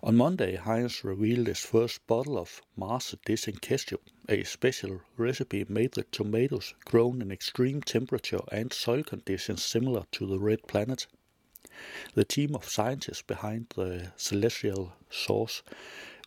On 0.00 0.14
Monday, 0.16 0.54
Heinz 0.54 1.02
revealed 1.02 1.48
its 1.48 1.64
first 1.64 2.06
bottle 2.06 2.38
of 2.38 2.62
Mars 2.76 3.12
Edition 3.12 3.56
ketchup, 3.56 4.00
a 4.28 4.44
special 4.44 5.00
recipe 5.16 5.66
made 5.68 5.96
with 5.96 6.12
tomatoes 6.12 6.72
grown 6.84 7.20
in 7.20 7.32
extreme 7.32 7.82
temperature 7.82 8.38
and 8.52 8.72
soil 8.72 9.02
conditions 9.02 9.64
similar 9.64 10.04
to 10.12 10.24
the 10.24 10.38
red 10.38 10.68
planet. 10.68 11.08
The 12.14 12.24
team 12.24 12.54
of 12.54 12.68
scientists 12.68 13.22
behind 13.22 13.70
the 13.74 14.12
celestial 14.16 14.92
sauce, 15.10 15.64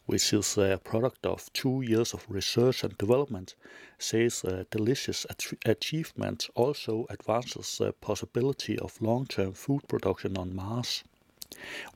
which 0.05 0.34
is 0.34 0.57
a 0.57 0.77
product 0.84 1.25
of 1.25 1.51
two 1.53 1.81
years 1.81 2.13
of 2.13 2.25
research 2.27 2.84
and 2.84 2.97
development, 2.97 3.55
says 3.97 4.41
the 4.41 4.67
delicious 4.69 5.25
achievement 5.65 6.49
also 6.55 7.05
advances 7.10 7.77
the 7.77 7.93
possibility 7.93 8.77
of 8.77 9.01
long-term 9.01 9.53
food 9.53 9.88
production 9.88 10.38
on 10.38 10.53
Mars. 10.53 11.05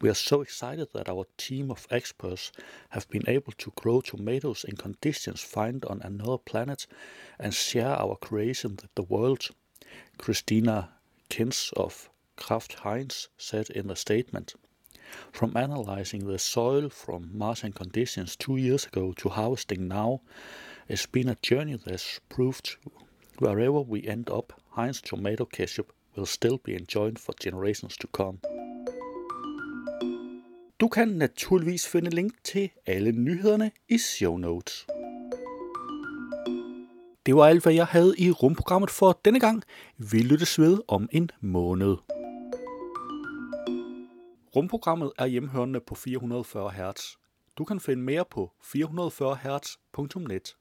We 0.01 0.09
are 0.09 0.15
so 0.15 0.41
excited 0.41 0.89
that 0.93 1.09
our 1.09 1.25
team 1.37 1.71
of 1.71 1.87
experts 1.89 2.51
have 2.89 3.09
been 3.09 3.23
able 3.27 3.53
to 3.53 3.71
grow 3.75 4.01
tomatoes 4.01 4.63
in 4.63 4.75
conditions 4.75 5.41
found 5.41 5.85
on 5.85 6.01
another 6.01 6.37
planet 6.37 6.87
and 7.39 7.53
share 7.53 7.95
our 7.99 8.15
creation 8.17 8.71
with 8.71 8.93
the 8.95 9.03
world, 9.03 9.49
Christina 10.17 10.89
Kins 11.29 11.71
of 11.75 12.09
Kraft 12.35 12.73
Heinz 12.73 13.29
said 13.37 13.69
in 13.69 13.89
a 13.89 13.95
statement. 13.95 14.55
From 15.31 15.55
analyzing 15.55 16.27
the 16.27 16.39
soil 16.39 16.89
from 16.89 17.29
Martian 17.31 17.71
conditions 17.71 18.35
two 18.35 18.57
years 18.57 18.85
ago 18.85 19.13
to 19.13 19.29
harvesting 19.29 19.87
now, 19.87 20.21
it's 20.87 21.05
been 21.05 21.29
a 21.29 21.37
journey 21.41 21.77
that's 21.83 22.19
proved 22.29 22.77
wherever 23.39 23.81
we 23.81 24.07
end 24.07 24.29
up, 24.29 24.61
Heinz 24.71 25.01
tomato 25.01 25.45
ketchup 25.45 25.93
will 26.15 26.25
still 26.25 26.57
be 26.57 26.75
enjoyed 26.75 27.19
for 27.19 27.33
generations 27.39 27.97
to 27.97 28.07
come. 28.07 28.39
Du 30.79 30.87
kan 30.87 31.07
naturligvis 31.07 31.87
finde 31.87 32.09
link 32.09 32.33
til 32.43 32.69
alle 32.85 33.11
nyhederne 33.11 33.71
i 33.89 33.97
show 33.97 34.37
notes. 34.37 34.87
Det 37.25 37.35
var 37.35 37.45
alt, 37.45 37.63
hvad 37.63 37.73
jeg 37.73 37.85
havde 37.85 38.15
i 38.17 38.31
rumprogrammet 38.31 38.89
for 38.89 39.19
denne 39.25 39.39
gang. 39.39 39.63
Vi 39.97 40.17
lyttes 40.17 40.59
ved 40.59 40.81
om 40.87 41.09
en 41.11 41.29
måned. 41.41 41.95
Rumprogrammet 44.55 45.11
er 45.17 45.25
hjemhørende 45.25 45.79
på 45.79 45.95
440 45.95 46.71
Hz. 46.71 47.01
Du 47.57 47.63
kan 47.63 47.79
finde 47.79 48.03
mere 48.03 48.25
på 48.31 48.51
440hz.net. 48.63 50.55